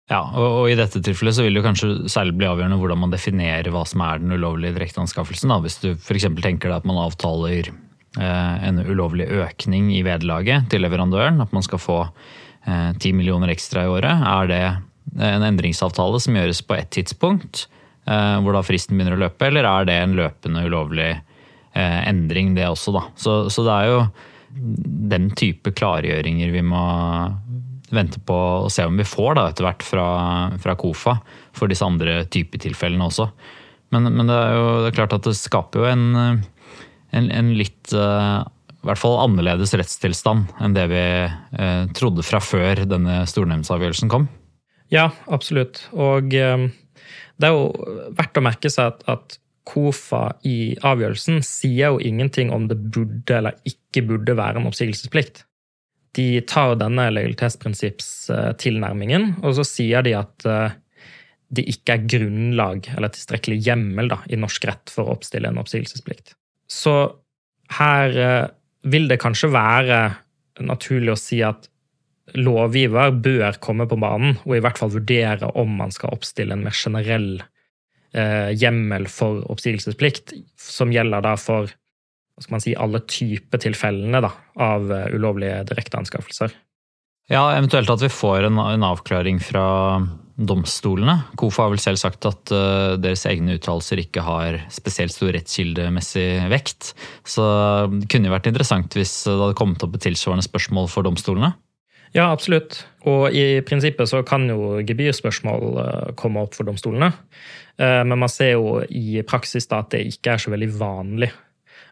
Ja, 0.10 0.23
og, 0.34 0.47
og, 0.47 0.63
i 0.71 0.78
dette 0.78 1.02
tilfellet 1.06 1.38
så 1.38 1.45
vil 1.45 1.60
det 1.60 1.63
kanskje 1.65 1.91
særlig 2.10 2.34
bli 2.39 2.47
avgjørende 2.49 2.80
hvordan 2.82 3.04
man 3.04 3.13
definerer 3.13 3.69
hva 3.73 3.84
som 3.86 4.02
er 4.02 4.21
den 4.21 4.34
ulovlige 4.34 4.73
direkteanskaffelsen. 4.80 5.54
Hvis 5.62 5.78
du 5.84 5.91
f.eks. 5.93 6.25
tenker 6.41 6.71
deg 6.71 6.80
at 6.80 6.88
man 6.89 6.97
avtaler 7.04 7.69
eh, 7.69 8.56
en 8.65 8.82
ulovlig 8.82 9.30
økning 9.43 9.91
i 9.93 10.02
vederlaget 10.06 10.71
til 10.73 10.82
leverandøren, 10.86 11.38
at 11.45 11.54
man 11.54 11.65
skal 11.65 11.82
få 11.84 11.99
eh, 12.08 12.89
10 12.97 13.13
millioner 13.19 13.54
ekstra 13.54 13.86
i 13.86 13.91
året, 13.93 14.25
er 14.34 14.49
det 14.49 14.63
en 15.30 15.45
endringsavtale 15.45 16.21
som 16.21 16.41
gjøres 16.41 16.63
på 16.65 16.78
ett 16.80 16.89
tidspunkt, 16.97 17.67
eh, 18.10 18.38
hvor 18.41 18.58
da 18.58 18.65
fristen 18.65 18.97
begynner 18.97 19.19
å 19.19 19.23
løpe, 19.28 19.45
eller 19.45 19.69
er 19.69 19.89
det 19.89 19.99
en 20.02 20.17
løpende 20.17 20.65
ulovlig 20.65 21.12
eh, 21.13 21.25
endring, 21.75 22.55
det 22.58 22.65
også, 22.67 22.93
da. 22.95 23.03
Så, 23.19 23.34
så 23.53 23.63
det 23.67 23.75
er 23.75 23.89
jo 23.91 23.99
den 25.13 25.29
type 25.38 25.71
klargjøringer 25.77 26.51
vi 26.53 26.63
må, 26.65 26.82
vente 27.93 28.21
på 28.25 28.38
å 28.65 28.69
se 28.71 28.86
om 28.86 28.97
vi 28.99 29.08
får 29.08 29.38
da, 29.38 29.47
etter 29.49 29.65
hvert 29.65 29.86
fra, 29.86 30.08
fra 30.62 30.75
KOFA 30.79 31.15
for 31.58 31.71
disse 31.71 31.86
andre 31.86 32.23
typetilfellene 32.32 33.08
også. 33.10 33.29
Men, 33.93 34.12
men, 34.13 34.29
det 34.29 34.38
er 34.38 34.55
jo 34.58 34.65
det 34.84 34.91
er 34.91 34.97
klart 34.99 35.15
at 35.17 35.25
det 35.25 35.36
skaper 35.38 35.82
jo 35.82 35.89
en, 35.89 36.43
en, 37.17 37.29
en 37.34 37.53
litt 37.58 37.93
uh, 37.97 38.45
i 38.79 38.88
hvert 38.88 39.01
fall 39.01 39.17
annerledes 39.23 39.73
rettstilstand 39.75 40.53
enn 40.62 40.75
det 40.77 40.86
vi 40.91 41.05
uh, 41.25 41.89
trodde 41.97 42.25
fra 42.25 42.41
før 42.43 42.86
denne 42.89 43.23
stornemndsavgjørelsen 43.29 44.12
kom. 44.12 44.29
Ja, 44.93 45.10
absolutt. 45.29 45.84
Og 45.93 46.34
um, 46.34 46.69
det 47.39 47.49
er 47.49 47.55
jo 47.55 47.67
verdt 48.17 48.38
å 48.39 48.45
merke 48.45 48.71
seg 48.73 48.93
at, 48.93 49.03
at 49.10 49.39
KOFA 49.69 50.23
i 50.49 50.73
avgjørelsen 50.86 51.43
sier 51.45 51.93
jo 51.93 52.01
ingenting 52.01 52.49
om 52.55 52.65
det 52.69 52.79
burde 52.89 53.38
eller 53.38 53.60
ikke 53.69 54.05
burde 54.10 54.38
være 54.39 54.62
en 54.62 54.69
oppsigelsesplikt 54.69 55.43
de 56.17 56.41
tar 56.49 56.73
denne 56.79 57.03
lojalitetsprinsippstilnærmingen, 57.13 59.36
og 59.45 59.53
så 59.60 59.63
sier 59.67 60.01
de 60.05 60.13
at 60.17 60.45
eh, 60.49 60.71
det 61.53 61.63
ikke 61.69 61.93
er 61.95 62.08
grunnlag 62.10 62.79
eller 62.95 63.10
tilstrekkelig 63.13 63.60
hjemmel 63.65 64.08
da, 64.12 64.17
i 64.29 64.36
norsk 64.39 64.65
rett 64.69 64.88
for 64.93 65.03
å 65.05 65.13
oppstille 65.17 65.47
en 65.49 65.62
oppsigelsesplikt. 65.62 66.27
Så 66.69 66.93
her 67.77 68.08
eh, 68.17 68.47
vil 68.89 69.05
det 69.12 69.21
kanskje 69.21 69.53
være 69.53 69.97
naturlig 70.65 71.12
å 71.13 71.19
si 71.19 71.39
at 71.45 71.69
lovgiver 72.38 73.12
bør 73.23 73.53
komme 73.63 73.86
på 73.89 73.97
banen 73.99 74.38
og 74.43 74.53
i 74.53 74.62
hvert 74.62 74.77
fall 74.77 74.91
vurdere 74.93 75.47
om 75.58 75.69
man 75.79 75.91
skal 75.93 76.13
oppstille 76.13 76.53
en 76.53 76.63
mer 76.65 76.75
generell 76.77 77.41
eh, 77.41 77.47
hjemmel 78.12 79.06
for 79.12 79.43
oppsigelsesplikt, 79.54 80.34
som 80.58 80.89
gjelder 80.89 81.22
da 81.22 81.36
for 81.38 81.69
si, 82.60 82.76
alle 82.76 83.02
typer 83.08 83.62
tilfellene 83.62 84.22
da, 84.24 84.32
av 84.60 84.91
eh, 84.91 85.12
ulovlige 85.15 85.63
direkteanskaffelser. 85.72 86.56
Ja, 87.30 87.43
eventuelt 87.54 87.91
at 87.93 88.02
vi 88.02 88.10
får 88.10 88.48
en, 88.48 88.58
en, 88.58 88.86
avklaring 88.88 89.38
fra 89.43 90.02
domstolene. 90.39 91.19
KOFA 91.38 91.67
har 91.67 91.74
vel 91.76 91.82
selv 91.84 92.00
sagt 92.02 92.26
at 92.26 92.50
uh, 92.56 92.95
deres 92.98 93.26
egne 93.30 93.58
uttalelser 93.60 94.00
ikke 94.02 94.24
har 94.26 94.58
spesielt 94.74 95.13
stor 95.13 95.36
rettskildemessig 95.36 96.48
vekt. 96.50 96.93
Så 97.28 97.43
det 97.91 98.08
kunne 98.10 98.32
jo 98.32 98.34
vært 98.34 98.50
interessant 98.50 98.95
hvis 98.98 99.13
det 99.28 99.36
hadde 99.36 99.58
kommet 99.60 99.84
opp 99.86 100.00
et 100.00 100.08
tilsvarende 100.08 100.48
spørsmål 100.48 100.89
for 100.89 101.06
domstolene. 101.06 101.52
Ja, 102.15 102.30
absolutt. 102.32 102.84
Og 103.10 103.36
i 103.36 103.62
prinsippet 103.65 104.10
så 104.10 104.24
kan 104.28 104.48
jo 104.50 104.80
gebyrspørsmål 104.86 105.67
uh, 105.78 106.08
komme 106.19 106.41
opp 106.45 106.58
for 106.58 106.67
domstolene. 106.67 107.12
Uh, 107.80 108.02
men 108.06 108.17
man 108.17 108.32
ser 108.32 108.56
jo 108.58 108.80
i 108.89 109.22
praksis 109.28 109.69
da 109.69 109.84
at 109.84 109.93
det 109.93 110.08
ikke 110.10 110.34
er 110.36 110.43
så 110.43 110.54
veldig 110.56 110.72
vanlig 110.80 111.32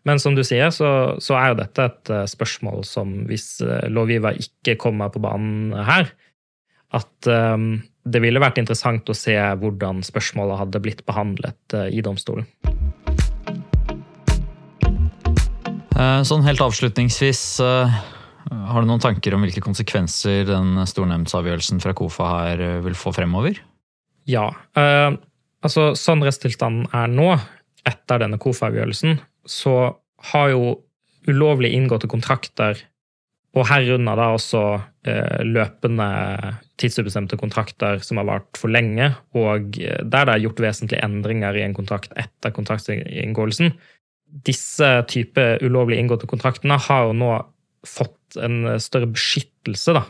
men 0.08 0.22
som 0.24 0.38
du 0.38 0.44
sier, 0.46 0.70
så, 0.72 1.18
så 1.20 1.36
er 1.36 1.52
jo 1.52 1.60
dette 1.60 1.88
et 1.90 2.14
eh, 2.14 2.24
spørsmål 2.30 2.86
som 2.88 3.12
hvis 3.28 3.58
eh, 3.66 3.90
lovgiver 3.92 4.40
ikke 4.40 4.78
kommer 4.80 5.12
på 5.12 5.22
banen 5.24 5.74
her, 5.88 6.12
at 6.96 7.28
um, 7.28 7.82
det 8.08 8.22
ville 8.24 8.40
vært 8.40 8.62
interessant 8.62 9.10
å 9.12 9.16
se 9.18 9.36
hvordan 9.36 10.00
spørsmålet 10.08 10.62
hadde 10.62 10.80
blitt 10.86 11.02
behandlet 11.10 11.76
i 11.92 12.00
domstolen. 12.00 12.48
Sånn 16.30 16.46
helt 16.46 16.62
avslutningsvis, 16.64 17.42
har 18.52 18.84
du 18.84 18.90
noen 18.90 19.04
tanker 19.04 19.36
om 19.36 19.44
hvilke 19.46 19.64
konsekvenser 19.64 20.46
den 20.48 20.78
stornemndsavgjørelsen 20.88 21.82
fra 21.84 21.96
KOFA 21.98 22.30
her 22.36 22.64
vil 22.86 22.98
få 22.98 23.14
fremover? 23.16 23.60
Ja. 24.28 24.50
Eh, 24.78 25.16
altså, 25.66 25.94
sånn 25.98 26.26
rettstilstanden 26.26 26.90
er 26.96 27.10
nå, 27.12 27.32
etter 27.88 28.22
denne 28.24 28.40
KOFA-avgjørelsen, 28.42 29.18
så 29.48 29.78
har 30.34 30.52
jo 30.52 30.78
ulovlig 31.28 31.74
inngåtte 31.76 32.10
kontrakter, 32.12 32.80
og 33.58 33.66
herunder 33.72 34.20
da 34.20 34.28
også 34.36 34.62
eh, 35.08 35.44
løpende 35.48 36.08
tidsubestemte 36.78 37.40
kontrakter 37.40 38.04
som 38.06 38.20
har 38.22 38.28
vart 38.28 38.60
for 38.60 38.72
lenge, 38.72 39.14
og 39.38 39.80
eh, 39.82 40.04
der 40.04 40.28
det 40.28 40.36
er 40.36 40.44
gjort 40.44 40.64
vesentlige 40.68 41.04
endringer 41.08 41.58
i 41.58 41.64
en 41.66 41.76
kontrakt 41.78 42.14
etter 42.20 42.54
kontraktsinngåelsen. 42.56 43.72
Disse 44.48 44.92
type 45.10 45.48
ulovlig 45.64 46.02
inngåtte 46.02 46.30
kontraktene 46.30 46.78
har 46.90 47.08
jo 47.08 47.16
nå 47.18 47.32
fått 47.88 48.17
en 48.42 48.78
større 48.84 49.10
beskyttelse, 49.14 49.96
da. 49.98 50.04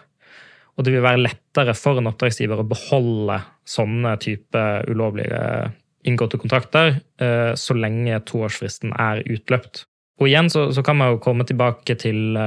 Og 0.77 0.85
det 0.85 0.93
vil 0.93 1.05
være 1.05 1.23
lettere 1.23 1.73
for 1.77 1.97
en 1.97 2.09
oppdragsgiver 2.11 2.61
å 2.61 2.67
beholde 2.69 3.39
sånne 3.67 4.13
type 4.21 4.63
ulovlige 4.89 5.71
inngåtte 6.07 6.37
kontrakter 6.39 6.99
eh, 7.19 7.53
så 7.57 7.75
lenge 7.75 8.19
toårsfristen 8.29 8.93
er 8.93 9.23
utløpt. 9.25 9.87
Og 10.21 10.29
igjen 10.29 10.51
så, 10.53 10.69
så, 10.73 10.83
kan 10.85 10.97
man 10.99 11.13
jo 11.13 11.21
komme 11.21 11.45
tilbake 11.49 11.97
til 11.99 12.37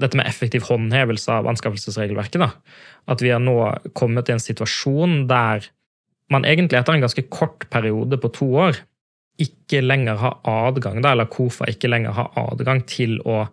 dette 0.00 0.16
med 0.16 0.28
effektiv 0.28 0.64
håndhevelse 0.68 1.32
av 1.32 1.48
anskaffelsesregelverket. 1.50 2.40
da. 2.40 2.52
At 3.10 3.24
vi 3.24 3.32
har 3.32 3.42
nå 3.42 3.56
kommet 3.96 4.28
i 4.28 4.36
en 4.36 4.42
situasjon 4.42 5.26
der 5.28 5.66
man 6.30 6.46
egentlig 6.46 6.78
etter 6.78 6.94
en 6.94 7.04
ganske 7.04 7.26
kort 7.32 7.66
periode 7.72 8.20
på 8.22 8.30
to 8.36 8.48
år 8.68 8.78
ikke 9.40 9.80
lenger 9.80 10.18
har 10.20 10.36
adgang, 10.48 11.00
da, 11.02 11.14
eller 11.14 11.30
KOFA 11.32 11.70
ikke 11.72 11.88
lenger 11.88 12.14
har 12.16 12.30
adgang 12.38 12.82
til 12.88 13.18
å 13.24 13.46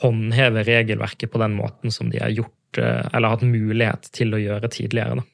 håndheve 0.00 0.64
regelverket 0.66 1.32
på 1.32 1.40
den 1.42 1.54
måten 1.58 1.92
som 1.92 2.10
de 2.10 2.20
har 2.22 2.32
gjort, 2.32 2.78
eh, 2.78 3.06
eller 3.12 3.34
hatt 3.34 3.44
mulighet 3.46 4.08
til 4.14 4.34
å 4.34 4.40
gjøre 4.40 4.70
tidligere. 4.72 5.20
Da. 5.20 5.26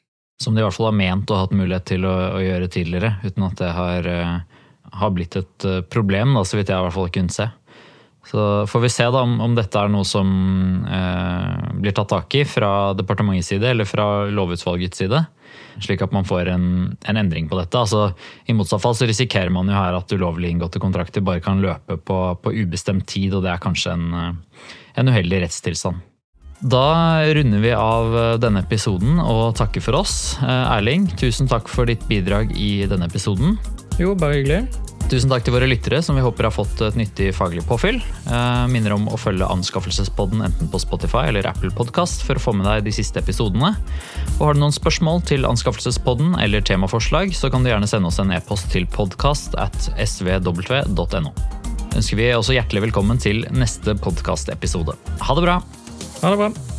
Som 0.42 0.54
de 0.54 0.62
i 0.62 0.66
hvert 0.66 0.76
fall 0.76 0.90
har 0.90 0.98
ment 0.98 1.30
og 1.30 1.42
hatt 1.42 1.54
mulighet 1.56 1.86
til 1.90 2.06
å, 2.06 2.14
å 2.38 2.42
gjøre 2.42 2.70
tidligere, 2.72 3.14
uten 3.24 3.46
at 3.46 3.58
det 3.58 3.70
har, 3.74 4.06
uh, 4.06 4.66
har 5.00 5.14
blitt 5.14 5.36
et 5.38 5.66
uh, 5.66 5.80
problem, 5.82 6.36
da, 6.38 6.44
så 6.46 6.58
vidt 6.58 6.70
jeg 6.70 6.78
i 6.78 6.86
hvert 6.86 6.94
fall 6.94 7.10
kunne 7.14 7.34
se. 7.34 7.48
Så 8.28 8.66
får 8.68 8.84
vi 8.84 8.92
se 8.92 9.06
da 9.08 9.22
om, 9.24 9.38
om 9.40 9.54
dette 9.56 9.80
er 9.80 9.88
noe 9.92 10.04
som 10.04 10.28
eh, 10.84 11.74
blir 11.80 11.96
tatt 11.96 12.10
tak 12.12 12.34
i 12.36 12.44
fra 12.44 12.92
departementets 12.96 13.54
side 13.54 13.70
eller 13.70 13.88
fra 13.88 14.28
lovutvalgets 14.28 15.00
side 15.00 15.24
slik 15.82 16.02
at 16.02 16.12
man 16.14 16.26
får 16.26 16.50
en, 16.52 16.66
en 17.06 17.20
endring 17.20 17.48
på 17.48 17.58
dette. 17.58 17.78
Altså, 17.78 18.12
I 18.46 18.56
motsatt 18.56 18.82
fall 18.82 18.96
så 18.98 19.08
risikerer 19.08 19.52
man 19.54 19.70
jo 19.70 19.76
her 19.76 19.96
at 19.98 20.12
ulovlig 20.14 20.52
inngåtte 20.52 20.82
kontrakter 20.82 21.24
bare 21.24 21.42
kan 21.44 21.62
løpe 21.62 21.98
på, 21.98 22.18
på 22.42 22.54
ubestemt 22.54 23.06
tid, 23.08 23.36
og 23.36 23.46
det 23.46 23.54
er 23.54 23.62
kanskje 23.62 23.94
en, 23.94 24.36
en 24.98 25.12
uheldig 25.12 25.44
rettstilstand. 25.46 26.04
Da 26.58 27.22
runder 27.38 27.62
vi 27.62 27.70
av 27.70 28.16
denne 28.42 28.64
episoden 28.64 29.20
og 29.22 29.54
takker 29.60 29.84
for 29.84 30.00
oss. 30.00 30.34
Eh, 30.42 30.74
Erling, 30.74 31.06
tusen 31.20 31.50
takk 31.50 31.70
for 31.70 31.86
ditt 31.86 32.02
bidrag 32.10 32.50
i 32.58 32.82
denne 32.90 33.06
episoden. 33.06 33.54
Jo, 34.02 34.16
bare 34.18 34.40
hyggelig. 34.40 34.64
Tusen 35.08 35.30
takk 35.32 35.46
til 35.46 35.54
våre 35.54 35.64
lyttere, 35.64 36.02
som 36.04 36.18
vi 36.18 36.22
håper 36.24 36.44
har 36.50 36.52
fått 36.52 36.82
et 36.84 36.96
nyttig 36.98 37.30
faglig 37.32 37.62
påfyll. 37.64 37.96
Eh, 38.28 38.64
minner 38.68 38.92
om 38.92 39.06
å 39.08 39.16
følge 39.16 39.48
Anskaffelsespodden 39.48 40.42
enten 40.44 40.68
på 40.68 40.80
Spotify 40.82 41.30
eller 41.30 41.48
Apple 41.48 41.72
Podkast 41.72 42.26
for 42.26 42.36
å 42.36 42.42
få 42.42 42.52
med 42.58 42.68
deg 42.68 42.84
de 42.84 42.92
siste 42.92 43.22
episodene. 43.22 43.72
Og 44.36 44.44
Har 44.44 44.58
du 44.58 44.60
noen 44.60 44.76
spørsmål 44.76 45.24
til 45.30 45.48
Anskaffelsespodden 45.48 46.36
eller 46.44 46.60
temaforslag, 46.60 47.32
så 47.32 47.48
kan 47.48 47.64
du 47.64 47.72
gjerne 47.72 47.88
sende 47.88 48.12
oss 48.12 48.20
en 48.20 48.36
e-post 48.36 48.68
til 48.74 48.84
podkast 48.84 49.56
at 49.56 49.92
svw.no. 49.96 51.32
Ønsker 51.88 52.20
vi 52.20 52.32
også 52.36 52.58
hjertelig 52.58 52.90
velkommen 52.90 53.16
til 53.16 53.46
neste 53.56 53.96
podkastepisode. 53.96 54.92
Ha 55.24 55.38
det 55.40 55.48
bra! 55.48 55.62
Ha 56.20 56.34
det 56.34 56.42
bra. 56.44 56.77